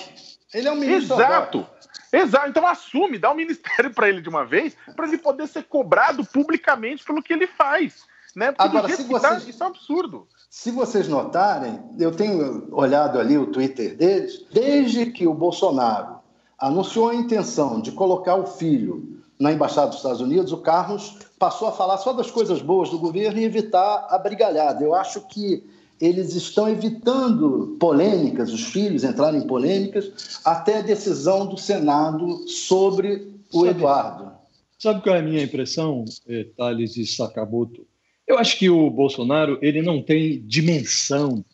Ele 0.54 0.68
é 0.68 0.72
o 0.72 0.76
ministro 0.76 1.16
Exato. 1.16 1.58
Ad 1.58 1.58
hoc. 1.58 1.82
Exato, 2.12 2.48
então 2.50 2.66
assume, 2.66 3.18
dá 3.18 3.30
o 3.30 3.32
um 3.32 3.36
ministério 3.36 3.90
para 3.90 4.06
ele 4.06 4.20
de 4.20 4.28
uma 4.28 4.44
vez, 4.44 4.76
para 4.94 5.08
ele 5.08 5.16
poder 5.16 5.48
ser 5.48 5.62
cobrado 5.64 6.24
publicamente 6.26 7.02
pelo 7.04 7.22
que 7.22 7.32
ele 7.32 7.46
faz. 7.46 8.04
Né? 8.36 8.52
Porque 8.52 8.62
Agora, 8.76 8.88
se 8.94 9.04
tá, 9.04 9.08
vocês, 9.08 9.44
tá, 9.44 9.50
isso 9.50 9.62
é 9.62 9.66
um 9.66 9.70
absurdo. 9.70 10.28
Se 10.50 10.70
vocês 10.70 11.08
notarem, 11.08 11.82
eu 11.98 12.14
tenho 12.14 12.68
olhado 12.74 13.18
ali 13.18 13.38
o 13.38 13.46
Twitter 13.46 13.96
deles, 13.96 14.44
desde 14.52 15.06
que 15.06 15.26
o 15.26 15.32
Bolsonaro 15.32 16.21
anunciou 16.62 17.08
a 17.08 17.14
intenção 17.14 17.80
de 17.80 17.90
colocar 17.90 18.36
o 18.36 18.46
filho 18.46 19.20
na 19.38 19.52
Embaixada 19.52 19.88
dos 19.88 19.96
Estados 19.96 20.20
Unidos, 20.20 20.52
o 20.52 20.58
Carlos 20.58 21.18
passou 21.36 21.66
a 21.66 21.72
falar 21.72 21.98
só 21.98 22.12
das 22.12 22.30
coisas 22.30 22.62
boas 22.62 22.88
do 22.88 23.00
governo 23.00 23.40
e 23.40 23.44
evitar 23.44 24.06
a 24.08 24.16
brigalhada. 24.16 24.84
Eu 24.84 24.94
acho 24.94 25.26
que 25.26 25.64
eles 26.00 26.36
estão 26.36 26.68
evitando 26.68 27.76
polêmicas, 27.80 28.52
os 28.52 28.62
filhos 28.62 29.02
entrarem 29.02 29.40
em 29.40 29.46
polêmicas, 29.46 30.40
até 30.44 30.78
a 30.78 30.82
decisão 30.82 31.46
do 31.46 31.56
Senado 31.56 32.48
sobre 32.48 33.32
o 33.52 33.62
sabe, 33.62 33.70
Eduardo. 33.70 34.32
Sabe 34.78 35.02
qual 35.02 35.16
é 35.16 35.18
a 35.18 35.22
minha 35.22 35.42
impressão, 35.42 36.04
eh, 36.28 36.46
Thales 36.56 36.96
e 36.96 37.04
Sakamoto? 37.04 37.84
Eu 38.24 38.38
acho 38.38 38.56
que 38.56 38.70
o 38.70 38.88
Bolsonaro 38.88 39.58
ele 39.60 39.82
não 39.82 40.00
tem 40.00 40.40
dimensão 40.46 41.44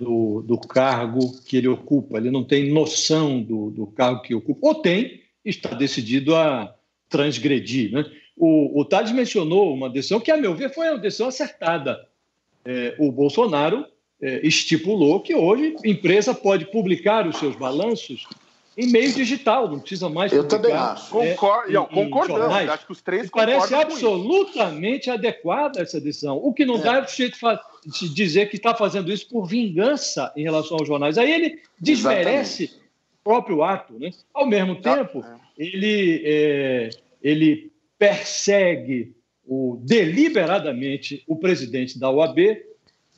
do, 0.00 0.42
do 0.42 0.58
cargo 0.58 1.40
que 1.42 1.56
ele 1.56 1.68
ocupa, 1.68 2.18
ele 2.18 2.30
não 2.30 2.42
tem 2.42 2.72
noção 2.72 3.42
do, 3.42 3.70
do 3.70 3.86
cargo 3.86 4.22
que 4.22 4.34
ocupa, 4.34 4.66
ou 4.68 4.74
tem, 4.76 5.20
está 5.44 5.74
decidido 5.74 6.34
a 6.34 6.74
transgredir. 7.08 7.92
Né? 7.92 8.04
O, 8.36 8.80
o 8.80 8.84
Thales 8.84 9.12
mencionou 9.12 9.74
uma 9.74 9.90
decisão 9.90 10.20
que, 10.20 10.30
a 10.30 10.36
meu 10.36 10.54
ver, 10.54 10.72
foi 10.72 10.88
uma 10.88 10.98
decisão 10.98 11.28
acertada 11.28 12.10
é, 12.64 12.94
o 12.98 13.10
Bolsonaro 13.10 13.86
é, 14.20 14.46
estipulou 14.46 15.20
que 15.20 15.34
hoje 15.34 15.76
a 15.84 15.88
empresa 15.88 16.34
pode 16.34 16.66
publicar 16.66 17.26
os 17.26 17.36
seus 17.36 17.56
balanços 17.56 18.26
em 18.76 18.90
meio 18.90 19.12
digital, 19.12 19.68
não 19.68 19.80
precisa 19.80 20.08
mais 20.08 20.32
Eu 20.32 20.46
também 20.46 20.72
acho. 20.72 21.20
É, 21.20 21.34
Concor 21.34 21.70
não, 21.70 21.86
concordamos, 21.86 22.54
acho 22.54 22.86
que 22.86 22.92
os 22.92 23.02
três 23.02 23.28
Parece 23.28 23.74
absolutamente 23.74 25.10
adequada 25.10 25.80
essa 25.80 26.00
decisão. 26.00 26.36
O 26.36 26.52
que 26.52 26.64
não 26.64 26.76
é. 26.76 26.82
dá 26.82 26.96
é 26.96 27.02
o 27.02 27.08
sujeito 27.08 27.36
dizer 28.14 28.48
que 28.48 28.56
está 28.56 28.74
fazendo 28.74 29.12
isso 29.12 29.28
por 29.28 29.46
vingança 29.46 30.32
em 30.36 30.42
relação 30.42 30.76
aos 30.78 30.86
jornais. 30.86 31.18
Aí 31.18 31.30
ele 31.32 31.60
desmerece 31.80 32.64
Exatamente. 32.64 32.90
o 33.20 33.24
próprio 33.24 33.62
ato. 33.64 33.98
Né? 33.98 34.10
Ao 34.32 34.46
mesmo 34.46 34.76
tempo, 34.76 35.24
é. 35.24 35.36
ele, 35.58 36.22
é, 36.24 36.90
ele 37.22 37.72
persegue 37.98 39.14
o, 39.44 39.80
deliberadamente 39.82 41.24
o 41.26 41.36
presidente 41.36 41.98
da 41.98 42.08
OAB, 42.08 42.38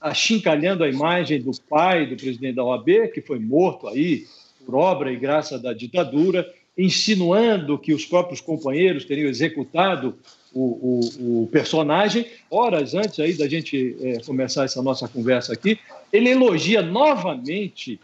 achincalhando 0.00 0.82
a 0.82 0.88
imagem 0.88 1.40
do 1.40 1.50
pai 1.68 2.06
do 2.06 2.16
presidente 2.16 2.56
da 2.56 2.64
OAB, 2.64 3.12
que 3.12 3.20
foi 3.20 3.38
morto 3.38 3.86
aí 3.86 4.24
por 4.64 4.74
obra 4.74 5.12
e 5.12 5.16
graça 5.16 5.58
da 5.58 5.72
ditadura, 5.72 6.46
insinuando 6.76 7.78
que 7.78 7.92
os 7.92 8.04
próprios 8.06 8.40
companheiros 8.40 9.04
teriam 9.04 9.28
executado 9.28 10.16
o, 10.54 11.00
o, 11.20 11.42
o 11.42 11.46
personagem. 11.48 12.26
Horas 12.50 12.94
antes 12.94 13.20
aí 13.20 13.34
da 13.34 13.48
gente 13.48 13.96
é, 14.00 14.20
começar 14.20 14.64
essa 14.64 14.82
nossa 14.82 15.08
conversa 15.08 15.52
aqui, 15.52 15.78
ele 16.12 16.30
elogia 16.30 16.82
novamente 16.82 17.98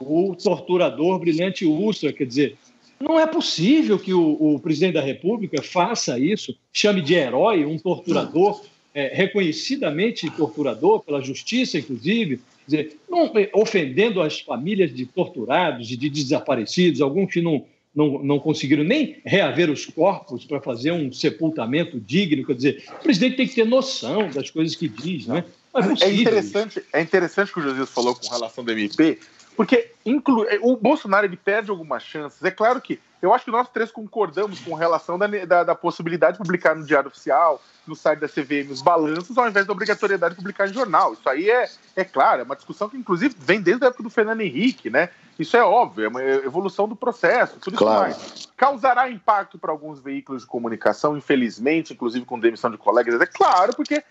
o 0.00 0.34
torturador 0.36 1.18
Brilhante 1.18 1.66
Ustra, 1.66 2.12
quer 2.12 2.24
dizer, 2.24 2.56
não 3.00 3.18
é 3.18 3.26
possível 3.26 3.98
que 3.98 4.12
o, 4.12 4.54
o, 4.54 4.60
presidente 4.60 4.94
da 4.94 5.00
República 5.00 5.62
faça 5.62 6.18
isso, 6.18 6.56
chame 6.72 7.00
de 7.00 7.14
herói 7.14 7.64
um 7.64 7.78
torturador 7.78 8.60
é, 8.98 9.14
reconhecidamente 9.14 10.28
torturador 10.28 10.98
pela 11.04 11.22
justiça, 11.22 11.78
inclusive, 11.78 12.40
dizer, 12.66 12.96
não, 13.08 13.26
é, 13.38 13.48
ofendendo 13.54 14.20
as 14.20 14.40
famílias 14.40 14.92
de 14.92 15.06
torturados 15.06 15.88
e 15.92 15.96
de 15.96 16.10
desaparecidos, 16.10 17.00
alguns 17.00 17.32
que 17.32 17.40
não, 17.40 17.64
não, 17.94 18.18
não 18.24 18.40
conseguiram 18.40 18.82
nem 18.82 19.18
reaver 19.24 19.70
os 19.70 19.86
corpos 19.86 20.44
para 20.44 20.60
fazer 20.60 20.90
um 20.90 21.12
sepultamento 21.12 22.00
digno. 22.00 22.44
Quer 22.44 22.54
dizer, 22.54 22.84
o 22.98 23.02
presidente 23.04 23.36
tem 23.36 23.46
que 23.46 23.54
ter 23.54 23.64
noção 23.64 24.28
das 24.30 24.50
coisas 24.50 24.74
que 24.74 24.88
diz, 24.88 25.28
né? 25.28 25.44
É, 26.02 26.06
é, 26.06 26.12
interessante, 26.12 26.82
é 26.92 27.00
interessante 27.00 27.52
o 27.52 27.54
que 27.54 27.60
o 27.60 27.62
Josias 27.62 27.90
falou 27.90 28.16
com 28.16 28.28
relação 28.28 28.64
do 28.64 28.72
MP, 28.72 29.20
porque 29.56 29.92
inclu... 30.04 30.44
o 30.60 30.76
Bolsonaro 30.76 31.24
ele 31.24 31.36
perde 31.36 31.70
algumas 31.70 32.02
chances. 32.02 32.42
É 32.42 32.50
claro 32.50 32.80
que 32.80 32.98
eu 33.20 33.34
acho 33.34 33.44
que 33.44 33.50
nós 33.50 33.68
três 33.68 33.90
concordamos 33.90 34.60
com 34.60 34.74
relação 34.74 35.18
da, 35.18 35.26
da, 35.26 35.64
da, 35.64 35.74
possibilidade 35.74 36.32
de 36.32 36.38
publicar 36.38 36.74
no 36.74 36.84
Diário 36.84 37.08
Oficial, 37.08 37.60
no 37.86 37.96
site 37.96 38.20
da 38.20 38.28
CVM, 38.28 38.70
os 38.70 38.82
balanços, 38.82 39.36
ao 39.36 39.48
invés 39.48 39.66
da 39.66 39.72
obrigatoriedade 39.72 40.34
de 40.34 40.40
publicar 40.40 40.68
em 40.68 40.72
jornal. 40.72 41.14
Isso 41.14 41.28
aí 41.28 41.50
é, 41.50 41.68
é 41.96 42.04
claro, 42.04 42.42
é 42.42 42.44
uma 42.44 42.54
discussão 42.54 42.88
que, 42.88 42.96
inclusive, 42.96 43.34
vem 43.38 43.60
desde 43.60 43.84
a 43.84 43.88
época 43.88 44.02
do 44.02 44.10
Fernando 44.10 44.40
Henrique, 44.40 44.88
né? 44.88 45.10
Isso 45.38 45.56
é 45.56 45.62
óbvio, 45.62 46.04
é 46.04 46.08
uma 46.08 46.22
evolução 46.22 46.88
do 46.88 46.96
processo, 46.96 47.58
tudo 47.60 47.76
claro. 47.76 48.10
isso 48.10 48.20
mais. 48.20 48.48
Causará 48.56 49.08
impacto 49.08 49.56
para 49.56 49.70
alguns 49.70 50.00
veículos 50.00 50.42
de 50.42 50.48
comunicação, 50.48 51.16
infelizmente, 51.16 51.92
inclusive 51.92 52.24
com 52.24 52.40
demissão 52.40 52.70
de 52.70 52.76
colegas, 52.76 53.20
é 53.20 53.26
claro, 53.26 53.74
porque 53.74 54.02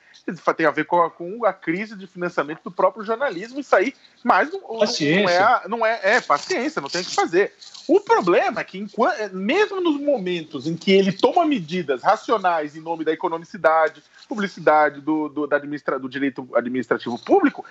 tem 0.55 0.65
a 0.65 0.71
ver 0.71 0.85
com 0.85 1.01
a, 1.01 1.11
com 1.11 1.45
a 1.45 1.51
crise 1.51 1.97
de 1.97 2.07
financiamento 2.07 2.61
do 2.63 2.71
próprio 2.71 3.03
jornalismo, 3.03 3.59
isso 3.59 3.75
aí, 3.75 3.93
mas 4.23 4.51
não, 4.51 4.61
não, 4.61 5.29
é, 5.29 5.61
não 5.67 5.85
é, 5.85 5.99
é 6.01 6.21
paciência, 6.21 6.81
não 6.81 6.89
tem 6.89 7.01
o 7.01 7.05
que 7.05 7.15
fazer. 7.15 7.53
O 7.87 7.99
problema 7.99 8.61
é 8.61 8.63
que, 8.63 8.85
mesmo 9.31 9.79
nos 9.79 9.99
momentos 10.01 10.65
em 10.65 10.75
que 10.75 10.91
ele 10.91 11.11
toma 11.11 11.45
medidas 11.45 12.01
racionais 12.01 12.75
em 12.75 12.81
nome 12.81 13.05
da 13.05 13.11
economicidade, 13.11 14.01
publicidade, 14.27 15.01
do, 15.01 15.29
do, 15.29 15.53
administra, 15.53 15.99
do 15.99 16.09
direito 16.09 16.47
administrativo 16.55 17.17
público, 17.19 17.63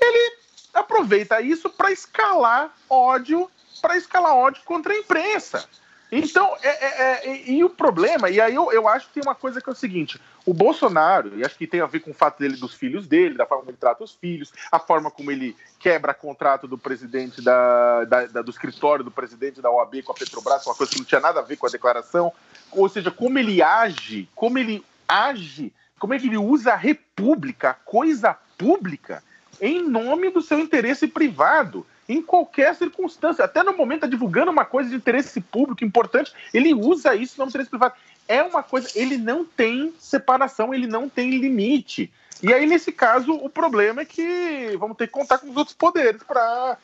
ele 0.00 0.36
aproveita 0.72 1.40
isso 1.40 1.68
para 1.68 1.92
escalar 1.92 2.74
ódio, 2.88 3.50
para 3.82 3.96
escalar 3.96 4.34
ódio 4.34 4.62
contra 4.64 4.92
a 4.92 4.96
imprensa. 4.96 5.68
Então, 6.12 6.56
é, 6.62 6.68
é, 6.68 7.30
é, 7.30 7.50
e 7.50 7.62
o 7.62 7.70
problema, 7.70 8.28
e 8.28 8.40
aí 8.40 8.54
eu, 8.54 8.72
eu 8.72 8.88
acho 8.88 9.06
que 9.06 9.14
tem 9.14 9.22
uma 9.22 9.34
coisa 9.34 9.60
que 9.60 9.68
é 9.68 9.72
o 9.72 9.76
seguinte: 9.76 10.20
o 10.44 10.52
Bolsonaro, 10.52 11.38
e 11.38 11.44
acho 11.44 11.56
que 11.56 11.66
tem 11.66 11.80
a 11.80 11.86
ver 11.86 12.00
com 12.00 12.10
o 12.10 12.14
fato 12.14 12.38
dele 12.40 12.56
dos 12.56 12.74
filhos 12.74 13.06
dele, 13.06 13.36
da 13.36 13.46
forma 13.46 13.62
como 13.62 13.70
ele 13.70 13.78
trata 13.78 14.02
os 14.02 14.12
filhos, 14.12 14.52
a 14.72 14.78
forma 14.78 15.10
como 15.10 15.30
ele 15.30 15.56
quebra 15.78 16.12
contrato 16.12 16.66
do 16.66 16.76
presidente 16.76 17.40
da, 17.40 18.04
da, 18.04 18.26
da, 18.26 18.42
do 18.42 18.50
escritório 18.50 19.04
do 19.04 19.10
presidente 19.10 19.60
da 19.60 19.70
OAB 19.70 20.02
com 20.02 20.12
a 20.12 20.14
Petrobras, 20.14 20.66
uma 20.66 20.74
coisa 20.74 20.92
que 20.92 20.98
não 20.98 21.04
tinha 21.04 21.20
nada 21.20 21.40
a 21.40 21.44
ver 21.44 21.56
com 21.56 21.66
a 21.66 21.70
declaração, 21.70 22.32
ou 22.72 22.88
seja, 22.88 23.10
como 23.10 23.38
ele 23.38 23.62
age, 23.62 24.28
como 24.34 24.58
ele 24.58 24.84
age, 25.08 25.72
como 25.98 26.14
é 26.14 26.18
que 26.18 26.26
ele 26.26 26.38
usa 26.38 26.72
a 26.72 26.76
república, 26.76 27.70
a 27.70 27.74
coisa 27.74 28.36
pública, 28.58 29.22
em 29.60 29.82
nome 29.82 30.30
do 30.30 30.40
seu 30.40 30.58
interesse 30.58 31.06
privado, 31.06 31.86
em 32.10 32.20
qualquer 32.20 32.74
circunstância. 32.74 33.44
Até 33.44 33.62
no 33.62 33.76
momento, 33.76 33.98
está 33.98 34.06
divulgando 34.08 34.50
uma 34.50 34.64
coisa 34.64 34.90
de 34.90 34.96
interesse 34.96 35.40
público 35.40 35.84
importante, 35.84 36.32
ele 36.52 36.74
usa 36.74 37.14
isso 37.14 37.36
do 37.36 37.48
interesse 37.48 37.70
privado. 37.70 37.94
É 38.26 38.42
uma 38.42 38.62
coisa, 38.62 38.88
ele 38.96 39.16
não 39.16 39.44
tem 39.44 39.94
separação, 39.98 40.74
ele 40.74 40.86
não 40.86 41.08
tem 41.08 41.30
limite. 41.30 42.12
E 42.42 42.52
aí, 42.52 42.66
nesse 42.66 42.90
caso, 42.90 43.32
o 43.32 43.48
problema 43.48 44.02
é 44.02 44.04
que 44.04 44.76
vamos 44.78 44.96
ter 44.96 45.06
que 45.06 45.12
contar 45.12 45.38
com 45.38 45.50
os 45.50 45.56
outros 45.56 45.76
poderes 45.76 46.22
para. 46.22 46.76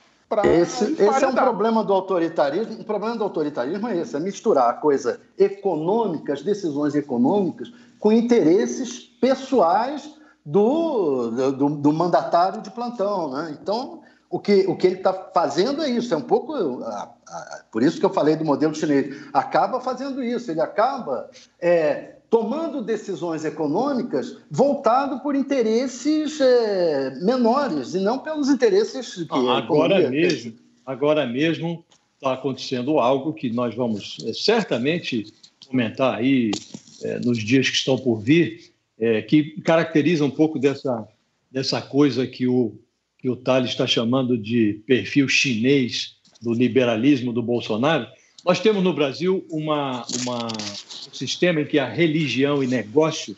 Esse, 0.45 0.93
esse 0.93 1.25
é 1.25 1.29
um 1.29 1.35
problema 1.35 1.85
do 1.85 1.93
autoritarismo. 1.93 2.81
O 2.81 2.85
problema 2.85 3.17
do 3.17 3.25
autoritarismo 3.25 3.89
é 3.89 3.97
esse: 3.97 4.17
é 4.17 4.21
misturar 4.21 4.71
a 4.71 4.75
coisa 4.75 5.21
econômica, 5.39 6.33
as 6.33 6.43
decisões 6.43 6.95
econômicas, 6.95 7.73
com 7.99 8.13
interesses 8.13 8.99
pessoais 9.21 10.15
do, 10.45 11.31
do, 11.31 11.71
do 11.71 11.93
mandatário 11.93 12.61
de 12.61 12.71
plantão. 12.71 13.31
Né? 13.31 13.57
Então, 13.61 14.03
o 14.29 14.39
que, 14.39 14.67
o 14.67 14.77
que 14.77 14.87
ele 14.87 14.97
está 14.97 15.13
fazendo 15.13 15.83
é 15.83 15.91
isso, 15.91 16.13
é 16.13 16.17
um 16.17 16.23
pouco. 16.23 16.55
A, 16.55 17.15
a, 17.29 17.65
por 17.71 17.83
isso 17.83 17.99
que 17.99 18.05
eu 18.05 18.13
falei 18.13 18.37
do 18.37 18.45
modelo 18.45 18.75
chinês. 18.75 19.17
Acaba 19.33 19.81
fazendo 19.81 20.23
isso, 20.23 20.51
ele 20.51 20.61
acaba 20.61 21.31
é, 21.61 22.17
tomando 22.29 22.83
decisões 22.83 23.45
econômicas 23.45 24.37
voltado 24.51 25.21
por 25.21 25.35
interesses 25.35 26.41
é, 26.41 27.15
menores 27.23 27.95
e 27.95 28.01
não 28.01 28.19
pelos 28.19 28.49
interesses 28.49 29.15
que 29.15 29.27
ah, 29.31 29.59
agora 29.59 30.11
mesmo 30.11 30.55
agora 30.85 31.27
mesmo 31.27 31.85
está 32.15 32.33
acontecendo 32.33 32.99
algo 32.99 33.33
que 33.33 33.51
nós 33.51 33.75
vamos 33.75 34.19
é, 34.25 34.33
certamente 34.33 35.33
comentar 35.69 36.15
aí 36.15 36.51
é, 37.03 37.19
nos 37.21 37.39
dias 37.39 37.69
que 37.69 37.77
estão 37.77 37.97
por 37.97 38.17
vir 38.21 38.73
é, 38.99 39.23
que 39.23 39.61
caracteriza 39.61 40.25
um 40.25 40.31
pouco 40.31 40.59
dessa, 40.59 41.07
dessa 41.51 41.81
coisa 41.83 42.27
que 42.27 42.47
o, 42.47 42.79
que 43.27 43.31
o 43.31 43.35
Tales 43.35 43.71
está 43.71 43.89
chamando 43.89 44.39
de 44.39 44.85
perfil 44.87 45.29
chinês 45.29 46.15
do 46.41 46.53
liberalismo 46.53 47.33
do 47.33 47.43
Bolsonaro. 47.43 48.07
Nós 48.45 48.61
temos 48.61 48.85
no 48.85 48.93
Brasil 48.93 49.45
uma, 49.51 50.07
uma, 50.23 50.47
um 50.47 51.13
sistema 51.13 51.61
em 51.61 51.65
que 51.65 51.77
a 51.77 51.89
religião 51.89 52.63
e 52.63 52.69
negócios 52.69 53.37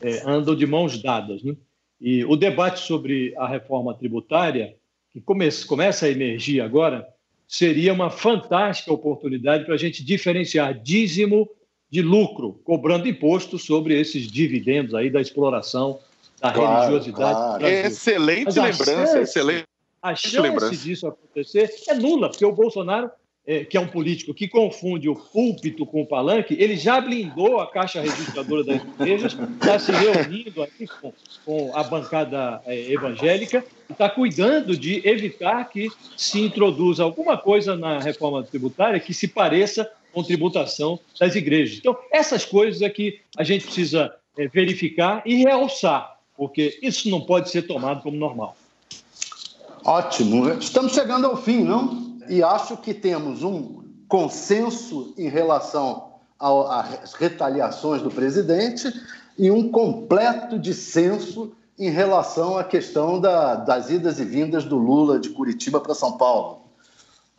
é, 0.00 0.22
andam 0.24 0.54
de 0.54 0.64
mãos 0.64 1.02
dadas. 1.02 1.42
Né? 1.42 1.56
E 2.00 2.24
o 2.24 2.36
debate 2.36 2.78
sobre 2.78 3.34
a 3.36 3.48
reforma 3.48 3.94
tributária, 3.94 4.76
que 5.12 5.20
come, 5.20 5.50
começa 5.66 6.06
a 6.06 6.08
emergir 6.08 6.60
agora, 6.60 7.04
seria 7.48 7.92
uma 7.92 8.10
fantástica 8.10 8.92
oportunidade 8.92 9.64
para 9.64 9.74
a 9.74 9.78
gente 9.78 10.04
diferenciar 10.04 10.72
dízimo 10.72 11.50
de 11.90 12.00
lucro, 12.00 12.60
cobrando 12.62 13.08
imposto 13.08 13.58
sobre 13.58 14.00
esses 14.00 14.30
dividendos 14.30 14.94
aí 14.94 15.10
da 15.10 15.20
exploração 15.20 15.98
da 16.48 16.52
claro, 16.52 16.80
religiosidade. 16.80 17.34
Claro. 17.34 17.66
Excelente 17.66 18.58
lembrança, 18.58 18.84
chance, 18.84 19.18
excelente. 19.18 19.64
A 20.02 20.14
chance 20.14 20.40
lembrança. 20.40 20.76
disso 20.76 21.06
acontecer 21.06 21.70
é 21.88 21.94
nula, 21.94 22.28
porque 22.28 22.44
o 22.44 22.52
Bolsonaro, 22.52 23.10
é, 23.46 23.64
que 23.64 23.76
é 23.76 23.80
um 23.80 23.88
político 23.88 24.34
que 24.34 24.48
confunde 24.48 25.08
o 25.08 25.16
púlpito 25.16 25.86
com 25.86 26.02
o 26.02 26.06
palanque, 26.06 26.56
ele 26.58 26.76
já 26.76 27.00
blindou 27.00 27.60
a 27.60 27.70
caixa 27.70 28.00
registradora 28.00 28.64
das 28.64 28.82
igrejas, 28.82 29.36
está 29.60 29.78
se 29.78 29.92
reunindo 29.92 30.62
aqui 30.62 30.86
com, 31.00 31.12
com 31.44 31.76
a 31.76 31.82
bancada 31.84 32.60
é, 32.66 32.92
evangélica 32.92 33.64
e 33.88 33.92
está 33.92 34.08
cuidando 34.08 34.76
de 34.76 35.06
evitar 35.08 35.64
que 35.68 35.88
se 36.16 36.40
introduza 36.40 37.02
alguma 37.02 37.36
coisa 37.36 37.76
na 37.76 38.00
reforma 38.00 38.42
tributária 38.42 39.00
que 39.00 39.14
se 39.14 39.28
pareça 39.28 39.90
com 40.16 40.22
tributação 40.22 40.98
das 41.20 41.34
igrejas. 41.34 41.76
Então, 41.78 41.94
essas 42.10 42.42
coisas 42.42 42.80
é 42.80 42.88
que 42.88 43.20
a 43.36 43.44
gente 43.44 43.66
precisa 43.66 44.14
é, 44.38 44.48
verificar 44.48 45.22
e 45.26 45.36
realçar, 45.36 46.15
porque 46.36 46.78
isso 46.82 47.08
não 47.08 47.20
pode 47.20 47.50
ser 47.50 47.62
tomado 47.62 48.02
como 48.02 48.16
normal. 48.16 48.56
Ótimo. 49.84 50.50
Estamos 50.54 50.92
chegando 50.92 51.26
ao 51.26 51.36
fim, 51.36 51.62
não? 51.62 52.18
E 52.28 52.42
acho 52.42 52.76
que 52.76 52.92
temos 52.92 53.42
um 53.42 53.84
consenso 54.08 55.14
em 55.16 55.28
relação 55.28 56.14
às 56.38 57.14
retaliações 57.14 58.02
do 58.02 58.10
presidente 58.10 58.92
e 59.38 59.50
um 59.50 59.70
completo 59.70 60.58
dissenso 60.58 61.52
em 61.78 61.90
relação 61.90 62.56
à 62.56 62.64
questão 62.64 63.20
da, 63.20 63.54
das 63.54 63.90
idas 63.90 64.18
e 64.18 64.24
vindas 64.24 64.64
do 64.64 64.76
Lula 64.76 65.20
de 65.20 65.30
Curitiba 65.30 65.80
para 65.80 65.94
São 65.94 66.16
Paulo. 66.16 66.62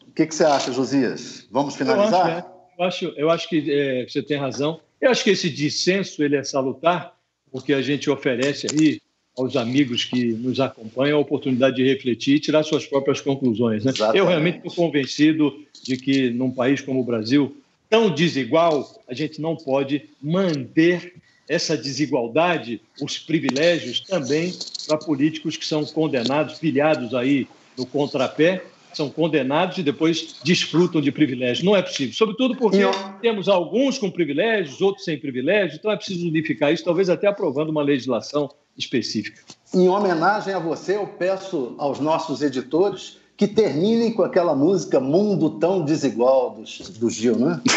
O 0.07 0.11
que, 0.11 0.25
que 0.25 0.33
você 0.33 0.45
acha, 0.45 0.71
Josias? 0.71 1.47
Vamos 1.51 1.75
finalizar? 1.75 2.47
Eu 2.77 2.85
acho, 2.85 3.05
eu 3.17 3.29
acho 3.29 3.49
que 3.49 3.71
é, 3.71 4.07
você 4.07 4.21
tem 4.21 4.37
razão. 4.37 4.79
Eu 5.01 5.11
acho 5.11 5.23
que 5.23 5.31
esse 5.31 5.49
dissenso 5.49 6.23
ele 6.23 6.35
é 6.35 6.43
salutar, 6.43 7.13
porque 7.57 7.73
a 7.73 7.81
gente 7.81 8.07
oferece 8.07 8.67
aí 8.71 9.01
aos 9.35 9.55
amigos 9.55 10.05
que 10.05 10.25
nos 10.33 10.59
acompanham 10.59 11.17
a 11.17 11.21
oportunidade 11.21 11.77
de 11.77 11.83
refletir 11.83 12.35
e 12.35 12.39
tirar 12.39 12.61
suas 12.61 12.85
próprias 12.85 13.19
conclusões. 13.19 13.83
Né? 13.83 13.91
Eu 14.13 14.27
realmente 14.27 14.57
estou 14.57 14.85
convencido 14.85 15.51
de 15.83 15.97
que 15.97 16.29
num 16.29 16.51
país 16.51 16.81
como 16.81 16.99
o 16.99 17.03
Brasil, 17.03 17.57
tão 17.89 18.13
desigual, 18.13 18.87
a 19.07 19.13
gente 19.15 19.41
não 19.41 19.55
pode 19.55 20.03
manter 20.21 21.15
essa 21.49 21.75
desigualdade, 21.75 22.79
os 23.01 23.17
privilégios 23.17 24.01
também 24.01 24.53
para 24.85 24.97
políticos 24.97 25.57
que 25.57 25.65
são 25.65 25.83
condenados, 25.83 26.59
filiados 26.59 27.15
aí 27.15 27.47
no 27.75 27.87
contrapé 27.87 28.63
são 28.97 29.09
condenados 29.09 29.77
e 29.77 29.83
depois 29.83 30.35
desfrutam 30.43 30.99
de 30.99 31.09
privilégios. 31.11 31.63
Não 31.63 31.75
é 31.75 31.81
possível. 31.81 32.13
Sobretudo 32.13 32.57
porque 32.57 32.83
temos 33.21 33.47
alguns 33.47 33.97
com 33.97 34.11
privilégios, 34.11 34.81
outros 34.81 35.05
sem 35.05 35.17
privilégios, 35.17 35.79
então 35.79 35.89
é 35.91 35.95
preciso 35.95 36.27
unificar 36.27 36.73
isso, 36.73 36.83
talvez 36.83 37.09
até 37.09 37.27
aprovando 37.27 37.69
uma 37.69 37.83
legislação 37.83 38.49
específica. 38.77 39.41
Em 39.73 39.87
homenagem 39.87 40.53
a 40.53 40.59
você, 40.59 40.97
eu 40.97 41.07
peço 41.07 41.73
aos 41.77 41.99
nossos 41.99 42.41
editores 42.41 43.19
que 43.37 43.47
terminem 43.47 44.11
com 44.11 44.23
aquela 44.23 44.53
música 44.55 44.99
Mundo 44.99 45.51
Tão 45.59 45.85
Desigual 45.85 46.55
do, 46.55 46.63
do 46.99 47.09
Gil, 47.09 47.37
né? 47.37 47.61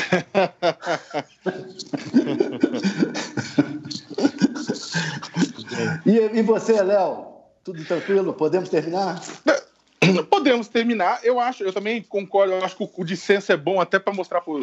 e, 6.06 6.38
e 6.38 6.42
você, 6.42 6.83
Léo? 6.83 7.26
Tudo 7.62 7.85
tranquilo? 7.85 8.33
Podemos 8.33 8.70
terminar? 8.70 9.20
Podemos 10.30 10.68
terminar. 10.68 11.20
Eu 11.22 11.38
acho, 11.38 11.62
eu 11.62 11.72
também 11.72 12.02
concordo. 12.02 12.54
Eu 12.54 12.64
acho 12.64 12.76
que 12.76 12.90
o, 12.96 13.04
dissenso 13.04 13.52
é 13.52 13.56
bom 13.56 13.80
até 13.80 13.98
para 13.98 14.12
mostrar 14.12 14.40
para 14.40 14.54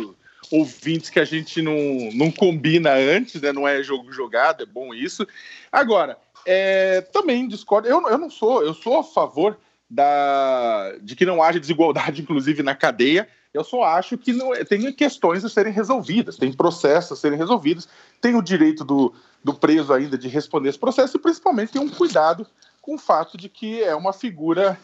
ouvintes 0.52 1.10
que 1.10 1.20
a 1.20 1.26
gente 1.26 1.62
não, 1.62 1.76
não 2.14 2.32
combina 2.32 2.94
antes, 2.94 3.42
né? 3.42 3.52
Não 3.52 3.68
é 3.68 3.84
jogo 3.84 4.12
jogado, 4.12 4.64
é 4.64 4.66
bom 4.66 4.94
isso. 4.94 5.28
Agora, 5.72 6.18
é, 6.46 7.02
também 7.02 7.48
discordo. 7.48 7.88
Eu, 7.88 8.08
eu 8.08 8.18
não 8.18 8.30
sou, 8.30 8.64
eu 8.64 8.74
sou 8.74 9.00
a 9.00 9.04
favor 9.04 9.58
da, 9.90 10.96
de 11.02 11.16
que 11.16 11.26
não 11.26 11.42
haja 11.42 11.60
desigualdade, 11.60 12.22
inclusive 12.24 12.64
na 12.64 12.76
cadeia. 12.76 13.28
Eu 13.54 13.64
só 13.64 13.84
acho 13.84 14.18
que 14.18 14.34
não, 14.34 14.52
tem 14.66 14.92
questões 14.92 15.44
a 15.44 15.50
serem 15.50 15.74
resolvidas, 15.74 16.38
tem 16.38 16.52
processos 16.52 17.18
a 17.18 17.22
serem 17.22 17.38
resolvidos, 17.38 17.88
tem 18.22 18.36
o 18.36 18.42
direito 18.42 18.84
do, 18.84 19.14
do 19.44 19.54
preso 19.54 19.94
ainda 19.94 20.18
de 20.18 20.28
responder 20.28 20.70
esse 20.70 20.78
processo 20.78 21.18
e 21.18 21.20
principalmente 21.20 21.72
tem 21.72 21.82
um 21.82 21.90
cuidado 21.90 22.46
com 22.82 22.96
o 22.96 23.00
fato 23.00 23.36
de 23.38 23.50
que 23.50 23.82
é 23.82 23.96
uma 23.96 24.14
figura 24.14 24.78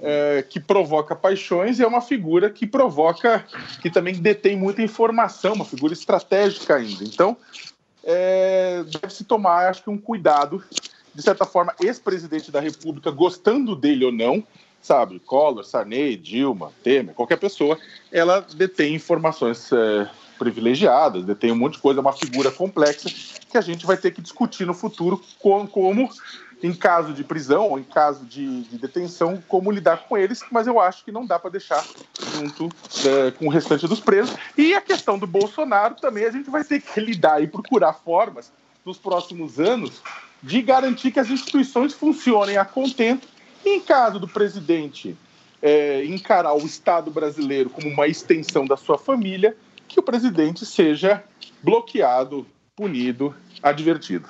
é, 0.00 0.44
que 0.48 0.60
provoca 0.60 1.14
paixões 1.14 1.78
e 1.78 1.82
é 1.82 1.86
uma 1.86 2.00
figura 2.00 2.50
que 2.50 2.66
provoca, 2.66 3.44
que 3.82 3.90
também 3.90 4.14
detém 4.14 4.56
muita 4.56 4.82
informação, 4.82 5.54
uma 5.54 5.64
figura 5.64 5.92
estratégica 5.92 6.76
ainda. 6.76 7.04
Então, 7.04 7.36
é, 8.04 8.84
deve-se 8.84 9.24
tomar, 9.24 9.68
acho 9.68 9.82
que, 9.82 9.90
um 9.90 9.98
cuidado, 9.98 10.62
de 11.14 11.22
certa 11.22 11.44
forma, 11.44 11.74
ex-presidente 11.82 12.50
da 12.50 12.60
República, 12.60 13.10
gostando 13.10 13.74
dele 13.74 14.04
ou 14.04 14.12
não, 14.12 14.42
sabe, 14.80 15.18
Collor, 15.18 15.64
Sarney, 15.64 16.16
Dilma, 16.16 16.72
Temer, 16.82 17.14
qualquer 17.14 17.36
pessoa, 17.36 17.76
ela 18.12 18.46
detém 18.54 18.94
informações 18.94 19.70
é, 19.72 20.08
privilegiadas, 20.38 21.24
detém 21.24 21.50
um 21.50 21.56
monte 21.56 21.74
de 21.74 21.80
coisa, 21.80 22.00
é 22.00 22.02
uma 22.02 22.12
figura 22.12 22.50
complexa 22.50 23.10
que 23.50 23.58
a 23.58 23.60
gente 23.60 23.84
vai 23.84 23.96
ter 23.96 24.12
que 24.12 24.22
discutir 24.22 24.64
no 24.64 24.72
futuro 24.72 25.20
como, 25.40 25.66
como 25.66 26.08
em 26.62 26.72
caso 26.72 27.12
de 27.12 27.22
prisão 27.22 27.68
ou 27.68 27.78
em 27.78 27.84
caso 27.84 28.24
de, 28.24 28.62
de, 28.62 28.78
detenção, 28.78 29.42
como 29.46 29.70
lidar 29.70 30.08
com 30.08 30.16
eles, 30.16 30.42
mas 30.50 30.66
eu 30.66 30.80
acho 30.80 31.04
que 31.04 31.12
não 31.12 31.24
dá 31.24 31.38
para 31.38 31.50
deixar 31.50 31.84
junto 32.34 32.68
é, 33.06 33.30
com 33.30 33.46
o 33.46 33.50
restante 33.50 33.86
dos 33.86 34.00
presos. 34.00 34.34
E 34.56 34.74
a 34.74 34.80
questão 34.80 35.18
do 35.18 35.26
Bolsonaro 35.26 35.94
também 35.94 36.24
a 36.24 36.30
gente 36.30 36.50
vai 36.50 36.64
ter 36.64 36.80
que 36.80 37.00
lidar 37.00 37.42
e 37.42 37.46
procurar 37.46 37.92
formas 37.92 38.52
nos 38.84 38.98
próximos 38.98 39.60
anos 39.60 40.02
de 40.42 40.62
garantir 40.62 41.10
que 41.10 41.20
as 41.20 41.30
instituições 41.30 41.92
funcionem 41.92 42.56
a 42.56 42.64
contento. 42.64 43.28
E 43.64 43.76
em 43.76 43.80
caso 43.80 44.18
do 44.18 44.28
presidente 44.28 45.16
é, 45.62 46.04
encarar 46.04 46.54
o 46.54 46.64
Estado 46.64 47.10
brasileiro 47.10 47.70
como 47.70 47.88
uma 47.88 48.06
extensão 48.06 48.64
da 48.66 48.76
sua 48.76 48.98
família, 48.98 49.56
que 49.86 49.98
o 49.98 50.02
presidente 50.02 50.64
seja 50.64 51.22
bloqueado, 51.62 52.46
punido, 52.76 53.34
advertido. 53.62 54.28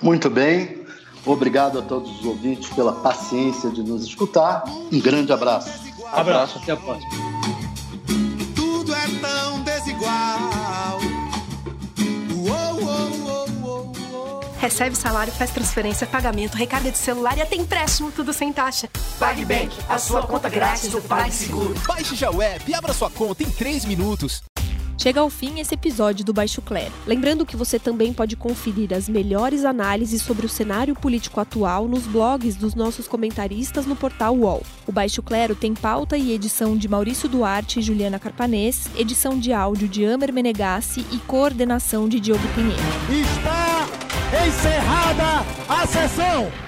Muito 0.00 0.30
bem. 0.30 0.85
Obrigado 1.26 1.80
a 1.80 1.82
todos 1.82 2.20
os 2.20 2.24
ouvintes 2.24 2.70
pela 2.70 2.92
paciência 2.92 3.68
de 3.68 3.82
nos 3.82 4.04
escutar. 4.04 4.62
Um 4.92 5.00
grande 5.00 5.32
abraço. 5.32 5.80
Abraço, 6.12 6.58
até 6.58 6.72
a 6.72 6.76
próxima. 6.76 7.10
Tudo 8.54 8.94
é 8.94 9.06
tão 9.20 9.60
desigual. 9.62 10.56
Recebe 14.58 14.96
salário, 14.96 15.32
faz 15.32 15.50
transferência, 15.50 16.06
pagamento, 16.08 16.56
recarga 16.56 16.90
de 16.90 16.98
celular 16.98 17.38
e 17.38 17.42
até 17.42 17.54
empréstimo, 17.54 18.10
tudo 18.10 18.32
sem 18.32 18.52
taxa. 18.52 18.88
PagBank, 19.18 19.76
a 19.88 19.96
sua 19.96 20.22
conta 20.26 20.48
grátis 20.48 20.90
do 20.90 21.00
PagSeguro. 21.02 21.74
Baixe 21.86 22.16
já 22.16 22.30
o 22.30 22.42
app 22.42 22.68
e 22.68 22.74
abra 22.74 22.92
sua 22.92 23.08
conta 23.08 23.44
em 23.44 23.50
3 23.50 23.84
minutos. 23.84 24.42
Chega 24.98 25.20
ao 25.20 25.30
fim 25.30 25.60
esse 25.60 25.74
episódio 25.74 26.24
do 26.24 26.32
Baixo 26.32 26.62
Clero. 26.62 26.92
Lembrando 27.06 27.44
que 27.44 27.56
você 27.56 27.78
também 27.78 28.12
pode 28.12 28.34
conferir 28.36 28.92
as 28.92 29.08
melhores 29.08 29.64
análises 29.64 30.22
sobre 30.22 30.46
o 30.46 30.48
cenário 30.48 30.94
político 30.94 31.38
atual 31.40 31.86
nos 31.86 32.06
blogs 32.06 32.56
dos 32.56 32.74
nossos 32.74 33.06
comentaristas 33.06 33.86
no 33.86 33.94
portal 33.94 34.36
UOL. 34.36 34.62
O 34.86 34.92
Baixo 34.92 35.22
Clero 35.22 35.54
tem 35.54 35.74
pauta 35.74 36.16
e 36.16 36.32
edição 36.32 36.76
de 36.76 36.88
Maurício 36.88 37.28
Duarte 37.28 37.78
e 37.78 37.82
Juliana 37.82 38.18
Carpanês, 38.18 38.88
edição 38.96 39.38
de 39.38 39.52
áudio 39.52 39.88
de 39.88 40.04
Amer 40.04 40.32
Menegassi 40.32 41.04
e 41.12 41.18
coordenação 41.18 42.08
de 42.08 42.18
Diogo 42.18 42.46
Pinheiro. 42.54 42.82
Está 43.10 43.86
encerrada 44.46 45.46
a 45.68 45.86
sessão! 45.86 46.65